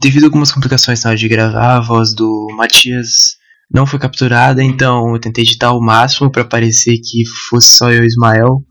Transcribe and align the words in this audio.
devido 0.00 0.24
a 0.24 0.26
algumas 0.28 0.50
complicações 0.50 1.04
na 1.04 1.10
hora 1.10 1.18
de 1.18 1.28
gravar, 1.28 1.76
a 1.76 1.80
voz 1.80 2.14
do 2.14 2.48
Matias 2.56 3.36
não 3.72 3.86
foi 3.86 3.98
capturada, 3.98 4.62
então 4.62 5.14
eu 5.14 5.20
tentei 5.20 5.44
editar 5.44 5.72
o 5.72 5.80
máximo 5.80 6.30
para 6.30 6.44
parecer 6.44 6.98
que 6.98 7.24
fosse 7.48 7.68
só 7.68 7.92
eu 7.92 8.02
e 8.02 8.06
Ismael. 8.06 8.64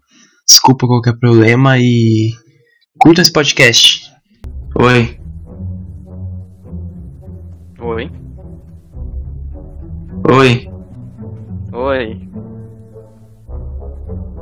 Desculpa 0.47 0.87
qualquer 0.87 1.17
problema 1.19 1.77
e 1.77 2.31
curta 2.99 3.21
esse 3.21 3.31
podcast. 3.31 4.11
Oi. 4.75 5.19
Oi. 7.79 8.11
Oi. 10.31 10.69
Oi. 11.71 12.29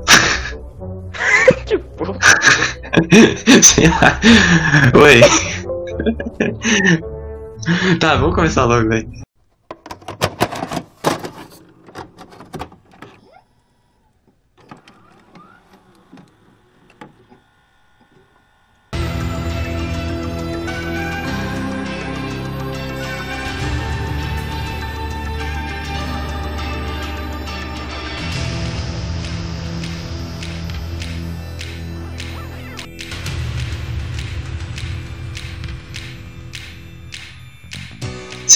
que 1.68 1.78
porra. 1.78 2.18
Sei 3.62 3.88
lá. 3.88 4.20
Oi. 4.96 5.67
Tá, 8.00 8.16
vamos 8.16 8.36
começar 8.36 8.66
logo, 8.66 8.90
velho. 8.90 9.27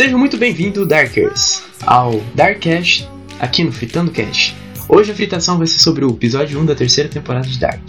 Seja 0.01 0.17
muito 0.17 0.35
bem-vindo, 0.35 0.83
Darkers, 0.83 1.61
ao 1.85 2.19
Darkcast 2.33 3.07
aqui 3.39 3.63
no 3.63 3.71
Fritando 3.71 4.09
Cast. 4.09 4.57
Hoje 4.89 5.11
a 5.11 5.15
fritação 5.15 5.59
vai 5.59 5.67
ser 5.67 5.77
sobre 5.77 6.03
o 6.03 6.09
episódio 6.09 6.59
1 6.59 6.65
da 6.65 6.73
terceira 6.73 7.07
temporada 7.07 7.47
de 7.47 7.59
Dark. 7.59 7.87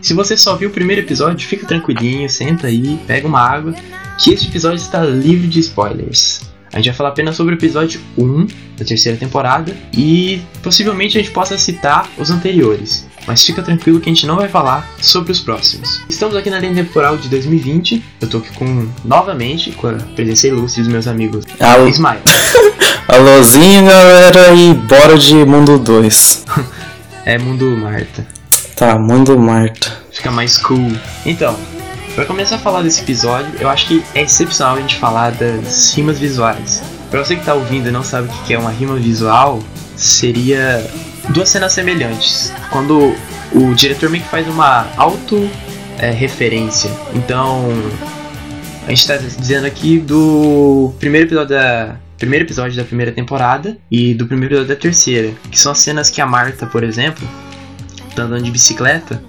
Se 0.00 0.12
você 0.12 0.36
só 0.36 0.56
viu 0.56 0.70
o 0.70 0.72
primeiro 0.72 1.02
episódio, 1.02 1.46
fica 1.46 1.64
tranquilinho, 1.64 2.28
senta 2.28 2.66
aí, 2.66 2.98
pega 3.06 3.28
uma 3.28 3.38
água, 3.38 3.76
que 4.18 4.32
este 4.32 4.48
episódio 4.48 4.78
está 4.78 5.04
livre 5.04 5.46
de 5.46 5.60
spoilers. 5.60 6.51
A 6.72 6.78
gente 6.78 6.86
vai 6.86 6.94
falar 6.94 7.10
apenas 7.10 7.36
sobre 7.36 7.54
o 7.54 7.56
episódio 7.56 8.00
1 8.16 8.46
da 8.78 8.84
terceira 8.84 9.18
temporada 9.18 9.76
e 9.92 10.40
possivelmente 10.62 11.18
a 11.18 11.20
gente 11.20 11.32
possa 11.32 11.58
citar 11.58 12.08
os 12.16 12.30
anteriores. 12.30 13.06
Mas 13.26 13.44
fica 13.44 13.62
tranquilo 13.62 14.00
que 14.00 14.08
a 14.08 14.12
gente 14.12 14.26
não 14.26 14.36
vai 14.36 14.48
falar 14.48 14.90
sobre 14.98 15.30
os 15.30 15.40
próximos. 15.40 16.02
Estamos 16.08 16.34
aqui 16.34 16.50
na 16.50 16.58
linha 16.58 16.74
temporal 16.74 17.16
de 17.16 17.28
2020. 17.28 18.02
Eu 18.20 18.28
tô 18.28 18.38
aqui 18.38 18.52
com 18.54 18.88
novamente 19.04 19.70
com 19.72 19.88
a 19.88 19.92
presença 19.92 20.48
ilustre 20.48 20.82
dos 20.82 20.90
meus 20.90 21.06
amigos 21.06 21.44
Alô. 21.60 21.86
Ismael. 21.86 22.20
Alôzinho 23.06 23.84
galera 23.84 24.54
e 24.54 24.74
bora 24.74 25.18
de 25.18 25.34
Mundo 25.44 25.78
2. 25.78 26.44
É 27.24 27.38
Mundo 27.38 27.76
Marta. 27.76 28.26
Tá, 28.74 28.98
Mundo 28.98 29.38
Marta. 29.38 29.96
Fica 30.10 30.32
mais 30.32 30.58
cool. 30.58 30.90
Então, 31.24 31.56
para 32.14 32.26
começar 32.26 32.56
a 32.56 32.58
falar 32.58 32.82
desse 32.82 33.00
episódio, 33.02 33.52
eu 33.58 33.68
acho 33.68 33.86
que 33.86 34.04
é 34.14 34.22
excepcional 34.22 34.76
a 34.76 34.80
gente 34.80 34.96
falar 34.96 35.30
das 35.30 35.94
rimas 35.94 36.18
visuais. 36.18 36.82
Pra 37.10 37.24
você 37.24 37.36
que 37.36 37.44
tá 37.44 37.54
ouvindo 37.54 37.88
e 37.88 37.92
não 37.92 38.02
sabe 38.02 38.28
o 38.28 38.32
que 38.44 38.52
é 38.52 38.58
uma 38.58 38.70
rima 38.70 38.96
visual, 38.96 39.62
seria 39.96 40.86
duas 41.30 41.48
cenas 41.48 41.72
semelhantes. 41.72 42.52
Quando 42.70 43.14
o 43.52 43.74
diretor 43.74 44.10
meio 44.10 44.24
que 44.24 44.30
faz 44.30 44.46
uma 44.46 44.86
auto 44.96 45.48
é, 45.98 46.10
referência. 46.10 46.90
Então, 47.14 47.68
a 48.86 48.90
gente 48.90 49.06
tá 49.06 49.16
dizendo 49.16 49.66
aqui 49.66 49.98
do 49.98 50.92
primeiro 50.98 51.28
episódio 51.28 51.50
da 51.50 51.96
primeiro 52.18 52.44
episódio 52.44 52.76
da 52.76 52.84
primeira 52.84 53.10
temporada 53.10 53.76
e 53.90 54.14
do 54.14 54.26
primeiro 54.26 54.54
episódio 54.54 54.76
da 54.76 54.80
terceira, 54.80 55.32
que 55.50 55.58
são 55.58 55.72
as 55.72 55.78
cenas 55.78 56.08
que 56.08 56.20
a 56.20 56.26
Marta, 56.26 56.66
por 56.66 56.84
exemplo, 56.84 57.26
tá 58.14 58.22
andando 58.22 58.44
de 58.44 58.50
bicicleta. 58.50 59.20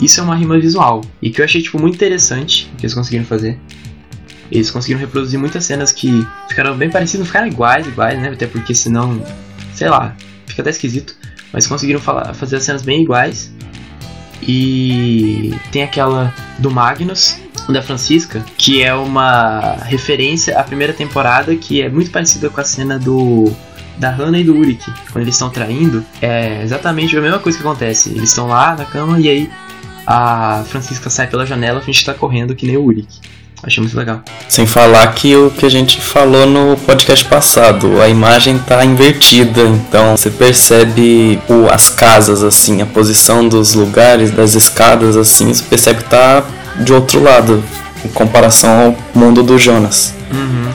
Isso 0.00 0.20
é 0.20 0.22
uma 0.22 0.34
rima 0.34 0.58
visual 0.58 1.02
e 1.20 1.30
que 1.30 1.40
eu 1.40 1.44
achei 1.44 1.62
tipo 1.62 1.78
muito 1.78 1.94
interessante 1.94 2.70
que 2.78 2.84
eles 2.84 2.94
conseguiram 2.94 3.24
fazer. 3.24 3.58
Eles 4.50 4.70
conseguiram 4.70 5.00
reproduzir 5.00 5.38
muitas 5.38 5.64
cenas 5.64 5.92
que 5.92 6.26
ficaram 6.48 6.76
bem 6.76 6.90
parecidas, 6.90 7.20
não 7.20 7.26
ficaram 7.26 7.46
iguais, 7.46 7.86
iguais, 7.86 8.18
né? 8.20 8.30
Até 8.30 8.46
porque 8.46 8.74
senão, 8.74 9.22
sei 9.74 9.88
lá, 9.88 10.16
fica 10.46 10.62
até 10.62 10.70
esquisito. 10.70 11.14
Mas 11.52 11.66
conseguiram 11.66 12.00
falar, 12.00 12.34
fazer 12.34 12.56
as 12.56 12.64
cenas 12.64 12.82
bem 12.82 13.02
iguais. 13.02 13.52
E 14.42 15.54
tem 15.70 15.82
aquela 15.82 16.34
do 16.58 16.70
Magnus, 16.70 17.38
da 17.68 17.82
Francisca, 17.82 18.44
que 18.56 18.82
é 18.82 18.92
uma 18.94 19.76
referência 19.84 20.58
à 20.58 20.64
primeira 20.64 20.92
temporada, 20.92 21.54
que 21.54 21.82
é 21.82 21.88
muito 21.88 22.10
parecida 22.10 22.48
com 22.48 22.60
a 22.60 22.64
cena 22.64 22.98
do 22.98 23.52
da 23.98 24.08
Hannah 24.08 24.38
e 24.38 24.44
do 24.44 24.54
Ulrich, 24.54 24.90
quando 25.12 25.24
eles 25.24 25.34
estão 25.34 25.50
traindo, 25.50 26.02
é 26.22 26.62
exatamente 26.62 27.14
a 27.18 27.20
mesma 27.20 27.38
coisa 27.38 27.58
que 27.58 27.62
acontece. 27.62 28.08
Eles 28.08 28.30
estão 28.30 28.48
lá 28.48 28.74
na 28.74 28.86
cama 28.86 29.20
e 29.20 29.28
aí 29.28 29.50
a 30.12 30.64
Francisca 30.64 31.08
sai 31.08 31.28
pela 31.28 31.46
janela, 31.46 31.78
a 31.78 31.82
gente 31.82 32.04
tá 32.04 32.12
correndo 32.12 32.52
que 32.52 32.66
nem 32.66 32.76
o 32.76 32.82
Ulrich. 32.82 33.20
Achei 33.62 33.80
muito 33.80 33.96
legal. 33.96 34.22
Sem 34.48 34.66
falar 34.66 35.06
que 35.14 35.36
o 35.36 35.52
que 35.52 35.64
a 35.64 35.68
gente 35.68 36.00
falou 36.00 36.46
no 36.46 36.76
podcast 36.78 37.24
passado, 37.26 38.00
a 38.02 38.08
imagem 38.08 38.58
tá 38.58 38.84
invertida, 38.84 39.62
então 39.62 40.16
você 40.16 40.28
percebe 40.28 41.38
o, 41.48 41.72
as 41.72 41.90
casas 41.90 42.42
assim, 42.42 42.82
a 42.82 42.86
posição 42.86 43.46
dos 43.46 43.74
lugares, 43.74 44.32
das 44.32 44.54
escadas 44.54 45.16
assim, 45.16 45.54
você 45.54 45.62
percebe 45.62 46.02
que 46.02 46.10
tá 46.10 46.42
de 46.80 46.92
outro 46.92 47.22
lado, 47.22 47.62
em 48.04 48.08
comparação 48.08 48.86
ao 48.86 48.96
mundo 49.14 49.44
do 49.44 49.58
Jonas. 49.58 50.12
Uhum. 50.32 50.72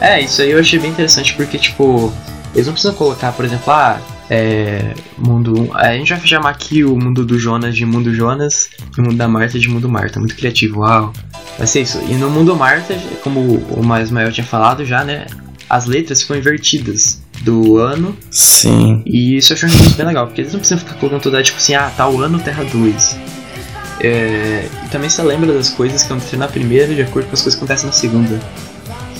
É, 0.00 0.22
isso 0.22 0.40
aí 0.40 0.52
eu 0.52 0.58
achei 0.58 0.78
bem 0.78 0.90
interessante 0.90 1.34
porque, 1.34 1.58
tipo, 1.58 2.10
eles 2.54 2.66
não 2.66 2.72
precisam 2.72 2.96
colocar, 2.96 3.32
por 3.32 3.44
exemplo, 3.44 3.70
ah, 3.70 4.00
é, 4.30 4.94
mundo. 5.18 5.70
A 5.74 5.92
gente 5.92 6.14
vai 6.14 6.24
chamar 6.24 6.50
aqui 6.50 6.84
o 6.84 6.96
mundo 6.96 7.26
do 7.26 7.36
Jonas 7.36 7.76
de 7.76 7.84
mundo 7.84 8.14
Jonas 8.14 8.70
e 8.96 9.00
o 9.00 9.04
mundo 9.04 9.16
da 9.16 9.26
Marta 9.26 9.58
de 9.58 9.68
mundo 9.68 9.88
Marta. 9.88 10.20
Muito 10.20 10.36
criativo, 10.36 10.80
uau. 10.80 11.12
Vai 11.58 11.66
ser 11.66 11.80
isso. 11.80 12.00
E 12.08 12.14
no 12.14 12.30
mundo 12.30 12.54
Marta, 12.54 12.94
como 13.24 13.40
o 13.40 13.84
mais 13.84 14.08
maior 14.10 14.32
tinha 14.32 14.46
falado 14.46 14.84
já, 14.84 15.02
né? 15.02 15.26
As 15.68 15.86
letras 15.86 16.22
ficam 16.22 16.36
invertidas 16.36 17.20
do 17.42 17.78
ano. 17.78 18.16
Sim. 18.30 19.02
E 19.04 19.36
isso 19.36 19.52
eu 19.52 19.56
achei 19.56 19.68
muito 19.68 19.96
bem 19.96 20.06
legal, 20.06 20.26
porque 20.26 20.42
eles 20.42 20.52
não 20.52 20.60
precisam 20.60 20.78
ficar 20.78 20.94
colocando 20.94 21.22
toda 21.22 21.42
tipo 21.42 21.58
assim, 21.58 21.74
ah, 21.74 21.92
tal 21.96 22.20
ano 22.20 22.38
Terra 22.38 22.62
2. 22.64 23.16
É, 24.02 24.68
e 24.86 24.88
também 24.88 25.10
você 25.10 25.22
lembra 25.22 25.52
das 25.52 25.70
coisas 25.70 26.02
que 26.02 26.10
aconteceram 26.10 26.38
na 26.38 26.48
primeira 26.48 26.94
de 26.94 27.02
acordo 27.02 27.26
com 27.26 27.34
as 27.34 27.42
coisas 27.42 27.54
que 27.54 27.64
acontecem 27.64 27.86
na 27.86 27.92
segunda. 27.92 28.40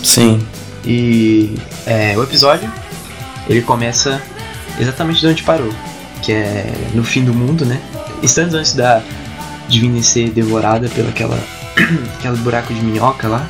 Sim. 0.03 0.41
E 0.85 1.55
é, 1.85 2.17
o 2.17 2.23
episódio 2.23 2.71
ele 3.49 3.61
começa 3.63 4.23
exatamente 4.79 5.21
de 5.21 5.27
onde 5.27 5.43
parou, 5.43 5.73
que 6.23 6.33
é 6.33 6.73
no 6.95 7.05
fim 7.05 7.25
do 7.25 7.35
mundo, 7.35 7.65
né? 7.65 7.81
Instantes 8.23 8.55
antes 8.55 8.75
da 8.75 9.03
Divine 9.69 10.03
ser 10.03 10.31
devorada 10.31 10.89
pela 10.89 11.09
aquela, 11.11 11.39
aquele 12.19 12.37
buraco 12.39 12.75
de 12.75 12.83
minhoca 12.83 13.29
lá, 13.29 13.49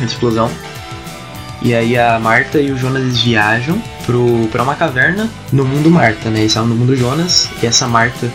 a 0.00 0.04
explosão. 0.04 0.50
E 1.62 1.74
aí 1.74 1.96
a 1.96 2.18
Marta 2.18 2.60
e 2.60 2.70
o 2.70 2.76
Jonas 2.76 3.20
viajam 3.20 3.80
pro, 4.04 4.48
pra 4.48 4.62
uma 4.62 4.74
caverna 4.74 5.30
no 5.52 5.64
mundo 5.64 5.90
Marta, 5.90 6.28
né? 6.28 6.40
Eles 6.40 6.50
estavam 6.50 6.68
no 6.68 6.76
mundo 6.76 6.96
Jonas 6.96 7.48
e 7.62 7.66
essa 7.66 7.86
Marta 7.86 8.30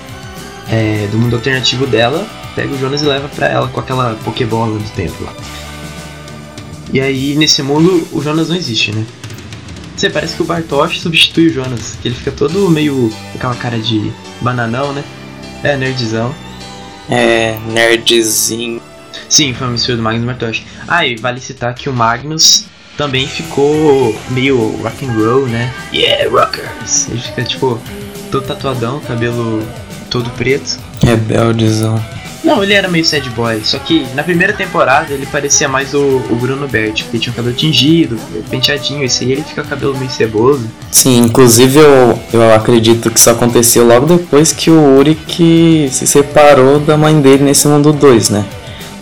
é, 0.70 1.08
do 1.12 1.18
mundo 1.18 1.36
alternativo 1.36 1.86
dela 1.86 2.28
pega 2.56 2.74
o 2.74 2.80
Jonas 2.80 3.02
e 3.02 3.06
leva 3.06 3.28
pra 3.28 3.48
ela 3.48 3.68
com 3.68 3.80
aquela 3.80 4.16
Pokébola 4.24 4.78
do 4.78 4.90
tempo 4.92 5.24
lá. 5.24 5.34
E 6.92 7.00
aí 7.00 7.36
nesse 7.36 7.62
mundo 7.62 8.08
o 8.12 8.22
Jonas 8.22 8.50
não 8.50 8.56
existe, 8.56 8.92
né? 8.92 9.06
Você 10.00 10.10
parece 10.10 10.34
que 10.38 10.42
o 10.42 10.46
Bartosz 10.46 11.02
substitui 11.02 11.48
o 11.48 11.54
Jonas, 11.54 11.98
que 12.02 12.08
ele 12.08 12.16
fica 12.16 12.32
todo 12.32 12.70
meio 12.70 13.10
com 13.34 13.38
aquela 13.38 13.56
cara 13.56 13.78
de 13.78 14.14
bananão, 14.40 14.94
né? 14.94 15.04
É, 15.62 15.76
nerdzão. 15.76 16.34
É, 17.10 17.58
nerdzinho. 17.74 18.82
Sim, 19.28 19.54
foi 19.54 19.68
uma 19.68 19.74
mistura 19.74 19.98
do 19.98 20.04
Magnus 20.04 20.24
e 20.24 20.28
Bartosz. 20.28 20.64
Ah, 20.88 21.06
e 21.06 21.18
vale 21.18 21.42
citar 21.42 21.76
que 21.76 21.90
o 21.90 21.94
Magnus 21.94 22.64
também 22.96 23.28
ficou 23.28 24.18
meio 24.30 24.82
rock 24.82 25.06
and 25.06 25.12
roll, 25.12 25.48
né? 25.48 25.70
Yeah, 25.94 26.30
rockers! 26.30 27.10
Ele 27.10 27.20
fica 27.20 27.44
tipo 27.44 27.78
todo 28.32 28.48
tatuadão, 28.48 29.02
cabelo 29.02 29.68
todo 30.10 30.30
preto. 30.30 30.80
Rebeldezão. 31.04 32.02
Não, 32.44 32.64
ele 32.64 32.74
era 32.74 32.88
meio 32.88 33.04
sad 33.04 33.30
boy, 33.32 33.62
só 33.64 33.78
que 33.80 34.06
na 34.16 34.24
primeira 34.24 34.54
temporada 34.54 35.14
ele 35.14 35.26
parecia 35.26 35.68
mais 35.68 35.94
o, 35.94 36.00
o 36.00 36.36
Bruno 36.36 36.68
Berti, 36.68 37.04
porque 37.04 37.20
tinha 37.20 37.34
o 37.34 37.36
cabelo 37.36 37.56
tingido, 37.56 38.18
penteadinho, 38.50 39.04
esse 39.04 39.26
aí 39.26 39.34
ele 39.34 39.44
fica 39.44 39.62
com 39.62 39.68
o 39.68 39.70
cabelo 39.70 39.98
meio 39.98 40.10
ceboso. 40.10 40.70
Sim, 40.90 41.20
inclusive 41.20 41.80
eu, 41.80 42.20
eu 42.32 42.54
acredito 42.54 43.12
que 43.12 43.20
isso 43.20 43.30
aconteceu 43.30 43.86
logo 43.86 44.06
depois 44.06 44.54
que 44.54 44.70
o 44.70 44.98
Uric 44.98 45.90
se 45.92 46.08
separou 46.08 46.80
da 46.80 46.98
mãe 46.98 47.20
dele 47.22 47.44
nesse 47.44 47.68
mundo 47.68 47.92
2, 47.92 48.30
né? 48.30 48.46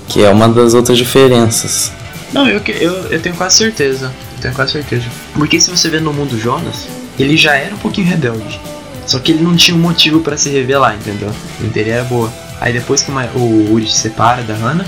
Que 0.07 0.23
é 0.23 0.29
uma 0.29 0.49
das 0.49 0.73
outras 0.73 0.97
diferenças. 0.97 1.91
Não, 2.33 2.47
eu, 2.47 2.61
eu, 2.79 2.93
eu 3.11 3.21
tenho 3.21 3.35
quase 3.35 3.57
certeza. 3.57 4.11
Eu 4.35 4.41
tenho 4.41 4.53
quase 4.53 4.73
certeza. 4.73 5.05
Porque 5.33 5.59
se 5.59 5.69
você 5.69 5.89
vê 5.89 5.99
no 5.99 6.13
mundo 6.13 6.37
Jonas, 6.37 6.87
ele 7.19 7.37
já 7.37 7.55
era 7.55 7.73
um 7.73 7.79
pouquinho 7.79 8.07
rebelde. 8.07 8.59
Só 9.05 9.19
que 9.19 9.31
ele 9.31 9.43
não 9.43 9.55
tinha 9.55 9.75
um 9.75 9.79
motivo 9.79 10.19
para 10.19 10.37
se 10.37 10.49
revelar, 10.49 10.95
entendeu? 10.95 11.31
A 11.61 11.63
dele 11.67 11.91
era 11.91 12.03
boa. 12.03 12.31
Aí 12.59 12.73
depois 12.73 13.01
que 13.01 13.11
o 13.11 13.71
Uri 13.71 13.87
se 13.87 13.97
separa 13.97 14.41
da 14.43 14.55
Hannah, 14.55 14.85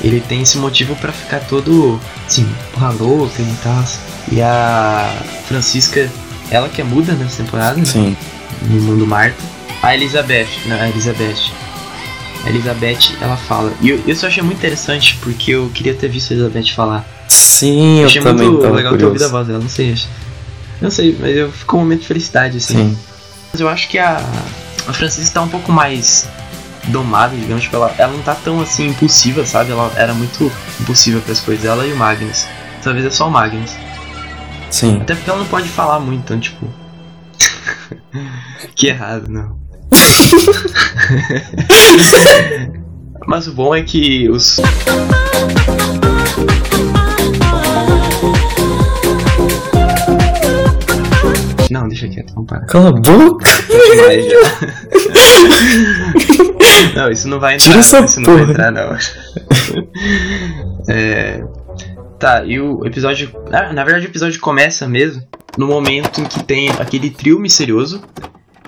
ele 0.00 0.20
tem 0.20 0.42
esse 0.42 0.58
motivo 0.58 0.94
pra 0.96 1.12
ficar 1.12 1.40
todo, 1.40 2.00
assim, 2.26 2.48
porra 2.72 2.90
louca 2.90 3.42
e 3.42 3.54
tal. 3.62 3.84
E 4.30 4.40
a 4.40 5.12
Francisca, 5.46 6.08
ela 6.50 6.68
que 6.68 6.80
é 6.80 6.84
muda 6.84 7.12
nessa 7.14 7.42
temporada, 7.42 7.78
né? 7.78 7.84
Sim. 7.84 8.16
no 8.62 8.80
mundo 8.82 9.06
Marta. 9.06 9.36
A 9.82 9.94
Elizabeth, 9.94 10.48
não, 10.66 10.76
a 10.76 10.88
Elizabeth. 10.88 11.50
A 12.44 12.50
Elizabeth, 12.50 13.16
ela 13.20 13.36
fala. 13.36 13.72
E 13.80 13.90
eu, 13.90 14.02
eu 14.06 14.14
só 14.14 14.28
achei 14.28 14.42
muito 14.42 14.58
interessante 14.58 15.18
porque 15.20 15.52
eu 15.52 15.70
queria 15.74 15.94
ter 15.94 16.08
visto 16.08 16.32
a 16.32 16.34
Elizabeth 16.34 16.74
falar. 16.74 17.04
Sim, 17.28 18.00
eu 18.00 18.06
achei 18.06 18.22
também 18.22 18.48
muito 18.48 18.68
legal 18.70 18.96
ter 18.96 19.04
ouvido 19.04 19.24
a 19.24 19.28
curioso. 19.28 19.30
voz 19.30 19.46
dela, 19.48 19.58
não 19.60 19.68
sei. 19.68 19.96
Não 20.80 20.90
sei, 20.90 21.16
mas 21.18 21.36
eu 21.36 21.50
ficou 21.50 21.80
um 21.80 21.82
momento 21.82 22.00
de 22.02 22.06
felicidade, 22.06 22.58
assim. 22.58 22.90
Sim. 22.90 22.98
Mas 23.52 23.60
eu 23.60 23.68
acho 23.68 23.88
que 23.88 23.98
a, 23.98 24.22
a 24.86 24.92
Francisca 24.92 25.34
tá 25.34 25.42
um 25.42 25.48
pouco 25.48 25.72
mais 25.72 26.28
domada, 26.88 27.36
digamos, 27.36 27.64
tipo, 27.64 27.76
ela, 27.76 27.94
ela 27.98 28.12
não 28.12 28.22
tá 28.22 28.34
tão 28.34 28.60
assim 28.60 28.88
impulsiva, 28.88 29.46
sabe? 29.46 29.70
Ela 29.70 29.92
era 29.96 30.14
muito 30.14 30.50
impulsiva 30.80 31.20
para 31.20 31.32
as 31.32 31.40
coisas, 31.40 31.64
ela 31.64 31.86
e 31.86 31.92
o 31.92 31.96
Magnus. 31.96 32.46
Talvez 32.82 33.06
é 33.06 33.10
só 33.10 33.28
o 33.28 33.30
Magnus. 33.30 33.76
Sim. 34.70 35.00
Até 35.00 35.14
porque 35.14 35.30
ela 35.30 35.38
não 35.40 35.46
pode 35.46 35.68
falar 35.68 36.00
muito, 36.00 36.20
então, 36.20 36.40
tipo. 36.40 36.66
que 38.74 38.88
errado, 38.88 39.28
não. 39.28 39.58
Mas 43.26 43.46
o 43.46 43.52
bom 43.52 43.74
é 43.74 43.82
que 43.82 44.28
os. 44.28 44.58
Não, 51.70 51.86
deixa 51.88 52.08
quieto, 52.08 52.32
vamos 52.34 52.48
parar. 52.48 52.66
Cala 52.66 52.88
a 52.88 52.92
boca! 52.92 53.46
Não, 56.94 57.10
isso 57.10 57.28
não 57.28 57.38
vai 57.40 57.54
entrar. 57.54 57.66
Tira 57.66 57.78
essa 57.80 58.00
isso 58.00 58.20
não 58.20 58.34
vai 58.34 58.38
porra. 58.38 58.50
entrar, 58.52 58.70
não. 58.72 58.96
É, 60.88 61.42
Tá, 62.18 62.44
e 62.44 62.58
o 62.58 62.84
episódio. 62.84 63.30
ah, 63.52 63.72
na 63.72 63.84
verdade, 63.84 64.06
o 64.06 64.10
episódio 64.10 64.40
começa 64.40 64.88
mesmo 64.88 65.22
no 65.56 65.68
momento 65.68 66.20
em 66.20 66.24
que 66.24 66.42
tem 66.42 66.68
aquele 66.70 67.10
trio 67.10 67.38
misterioso. 67.38 68.02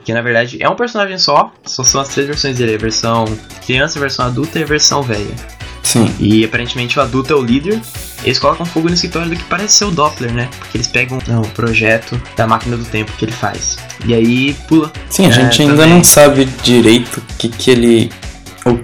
Que 0.04 0.14
na 0.14 0.22
verdade 0.22 0.56
é 0.62 0.68
um 0.68 0.76
personagem 0.76 1.18
só, 1.18 1.52
só 1.64 1.84
são 1.84 2.00
as 2.00 2.08
três 2.08 2.26
versões 2.26 2.56
dele: 2.56 2.76
a 2.76 2.78
versão 2.78 3.24
criança, 3.66 3.98
a 3.98 4.00
versão 4.00 4.24
adulta 4.24 4.58
e 4.58 4.62
a 4.62 4.66
versão 4.66 5.02
velha. 5.02 5.34
Sim. 5.82 6.12
E 6.18 6.44
aparentemente 6.44 6.98
o 6.98 7.02
adulto 7.02 7.32
é 7.32 7.36
o 7.36 7.42
líder. 7.42 7.80
Eles 8.22 8.38
colocam 8.38 8.66
fogo 8.66 8.88
no 8.88 8.94
escritório 8.94 9.30
do 9.30 9.36
que 9.36 9.44
parece 9.44 9.74
ser 9.78 9.84
o 9.86 9.90
Doppler, 9.90 10.32
né? 10.32 10.48
Porque 10.58 10.76
eles 10.76 10.86
pegam 10.86 11.18
não, 11.26 11.40
o 11.42 11.48
projeto 11.48 12.20
da 12.36 12.46
máquina 12.46 12.76
do 12.76 12.84
tempo 12.84 13.10
que 13.16 13.24
ele 13.24 13.32
faz. 13.32 13.78
E 14.04 14.12
aí 14.14 14.54
pula. 14.68 14.92
Sim, 15.08 15.24
a 15.26 15.28
É, 15.28 15.32
gente 15.32 15.62
ainda 15.62 15.76
também. 15.76 15.94
não 15.94 16.04
sabe 16.04 16.44
direito 16.62 17.18
o 17.18 17.34
que 17.38 17.48
que 17.48 17.70
ele. 17.70 18.12
O 18.66 18.78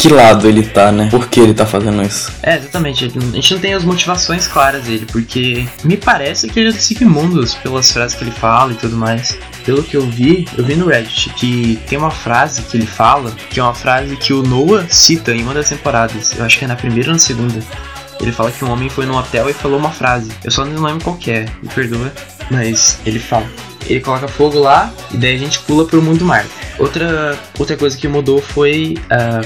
que 0.00 0.08
lado 0.08 0.48
ele 0.48 0.62
tá, 0.62 0.90
né? 0.90 1.08
Por 1.10 1.28
que 1.28 1.38
ele 1.38 1.52
tá 1.52 1.66
fazendo 1.66 2.00
isso? 2.02 2.32
É, 2.42 2.56
exatamente. 2.56 3.04
A 3.04 3.08
gente 3.08 3.54
não 3.54 3.60
tem 3.60 3.74
as 3.74 3.84
motivações 3.84 4.46
claras 4.46 4.84
dele, 4.84 5.06
porque 5.12 5.66
me 5.84 5.98
parece 5.98 6.48
que 6.48 6.58
ele 6.58 6.70
é 6.70 6.72
do 6.72 6.78
Sigmundos, 6.78 7.54
pelas 7.56 7.92
frases 7.92 8.16
que 8.16 8.24
ele 8.24 8.30
fala 8.30 8.72
e 8.72 8.76
tudo 8.76 8.96
mais. 8.96 9.38
Pelo 9.62 9.82
que 9.82 9.98
eu 9.98 10.02
vi, 10.02 10.48
eu 10.56 10.64
vi 10.64 10.74
no 10.74 10.86
Reddit 10.86 11.28
que 11.34 11.78
tem 11.86 11.98
uma 11.98 12.10
frase 12.10 12.62
que 12.62 12.78
ele 12.78 12.86
fala, 12.86 13.30
que 13.50 13.60
é 13.60 13.62
uma 13.62 13.74
frase 13.74 14.16
que 14.16 14.32
o 14.32 14.42
Noah 14.42 14.86
cita 14.88 15.32
em 15.32 15.42
uma 15.42 15.52
das 15.52 15.68
temporadas. 15.68 16.32
Eu 16.34 16.44
acho 16.46 16.58
que 16.58 16.64
é 16.64 16.68
na 16.68 16.76
primeira 16.76 17.10
ou 17.10 17.12
na 17.12 17.18
segunda. 17.18 17.60
Ele 18.18 18.32
fala 18.32 18.50
que 18.50 18.64
um 18.64 18.70
homem 18.70 18.88
foi 18.88 19.04
num 19.04 19.16
hotel 19.16 19.50
e 19.50 19.52
falou 19.52 19.78
uma 19.78 19.90
frase. 19.90 20.30
Eu 20.42 20.50
só 20.50 20.64
não 20.64 20.82
lembro 20.82 21.04
qual 21.04 21.18
é, 21.26 21.46
me 21.62 21.68
perdoa. 21.74 22.10
Mas 22.50 22.98
ele 23.04 23.18
fala. 23.18 23.46
Ele 23.86 24.00
coloca 24.00 24.28
fogo 24.28 24.58
lá 24.58 24.92
e 25.12 25.16
daí 25.16 25.34
a 25.34 25.38
gente 25.38 25.58
pula 25.60 25.86
pro 25.86 26.02
mundo 26.02 26.24
Marte. 26.24 26.50
Outra, 26.80 27.38
outra 27.58 27.76
coisa 27.76 27.96
que 27.96 28.08
mudou 28.08 28.40
foi. 28.40 28.96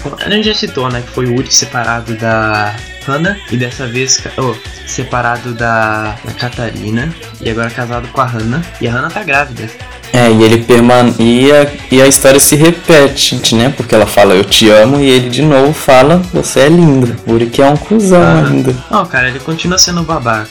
como 0.03 0.17
a 0.21 0.31
gente 0.31 0.47
já 0.47 0.55
citou, 0.55 0.89
né? 0.89 1.03
Que 1.03 1.11
foi 1.13 1.27
o 1.27 1.35
Uri 1.35 1.53
separado 1.53 2.15
da 2.15 2.75
Hannah 3.07 3.37
e 3.51 3.57
dessa 3.57 3.87
vez 3.87 4.23
oh, 4.39 4.55
separado 4.87 5.53
da, 5.53 6.15
da 6.25 6.33
Catarina 6.33 7.13
e 7.41 7.51
agora 7.51 7.69
casado 7.71 8.07
com 8.09 8.21
a 8.21 8.25
Hannah. 8.25 8.63
E 8.81 8.87
a 8.87 8.93
Hannah 8.93 9.11
tá 9.11 9.23
grávida. 9.25 9.69
É, 10.13 10.31
e 10.31 10.45
ele 10.45 10.59
permane 10.59 11.13
e 11.19 11.51
a, 11.53 11.67
e 11.91 12.01
a 12.01 12.07
história 12.07 12.39
se 12.39 12.55
repete, 12.55 13.57
né? 13.57 13.75
Porque 13.77 13.97
ela 13.97 14.07
fala 14.07 14.33
eu 14.35 14.45
te 14.45 14.71
amo 14.71 15.01
e 15.01 15.11
ele 15.11 15.29
de 15.29 15.43
novo 15.43 15.73
fala 15.73 16.19
você 16.33 16.61
é 16.61 16.69
linda. 16.69 17.17
O 17.27 17.33
Uri 17.33 17.47
que 17.47 17.61
é 17.61 17.67
um 17.69 17.77
cuzão 17.77 18.23
Ah. 18.23 18.47
ainda. 18.49 18.77
Não, 18.89 19.05
cara, 19.07 19.29
ele 19.29 19.41
continua 19.41 19.77
sendo 19.77 20.05
babaca. 20.05 20.49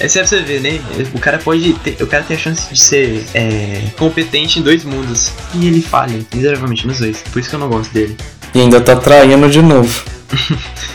Essa 0.00 0.20
é 0.20 0.22
pra 0.22 0.28
você 0.30 0.40
ver, 0.40 0.60
né? 0.60 0.80
O 1.14 1.18
cara 1.18 1.38
pode 1.38 1.74
ter, 1.74 2.02
o 2.02 2.06
cara 2.06 2.24
tem 2.24 2.34
a 2.34 2.40
chance 2.40 2.72
de 2.72 2.80
ser 2.80 3.26
é, 3.34 3.82
competente 3.98 4.58
em 4.58 4.62
dois 4.62 4.82
mundos. 4.82 5.30
E 5.54 5.66
ele 5.66 5.82
falha 5.82 6.18
miseravelmente 6.34 6.86
nos 6.86 6.98
dois. 6.98 7.22
Por 7.30 7.38
isso 7.38 7.50
que 7.50 7.54
eu 7.54 7.60
não 7.60 7.68
gosto 7.68 7.92
dele. 7.92 8.16
E 8.54 8.60
ainda 8.60 8.80
tá 8.80 8.96
traindo 8.96 9.48
de 9.50 9.60
novo. 9.60 10.02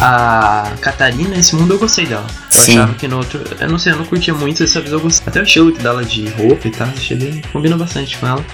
A 0.00 0.72
Catarina, 0.80 1.36
nesse 1.36 1.54
mundo 1.54 1.74
eu 1.74 1.78
gostei 1.78 2.06
dela. 2.06 2.26
Eu 2.52 2.60
Sim. 2.60 2.78
achava 2.78 2.94
que 2.94 3.06
no 3.06 3.18
outro. 3.18 3.40
Eu 3.60 3.68
não 3.68 3.78
sei, 3.78 3.92
eu 3.92 3.96
não 3.96 4.04
curtia 4.06 4.34
muito, 4.34 4.58
dessa 4.64 4.80
vez 4.80 4.92
eu 4.92 4.98
gostei. 4.98 5.28
Até 5.28 5.40
o 5.40 5.42
estilo 5.44 5.70
que 5.70 5.82
dela 5.82 6.02
de 6.02 6.26
roupa 6.30 6.66
e 6.66 6.70
tal, 6.70 6.88
achei 6.88 7.16
bem. 7.16 7.42
Combina 7.52 7.76
bastante 7.76 8.16
com 8.16 8.26
ela. 8.26 8.44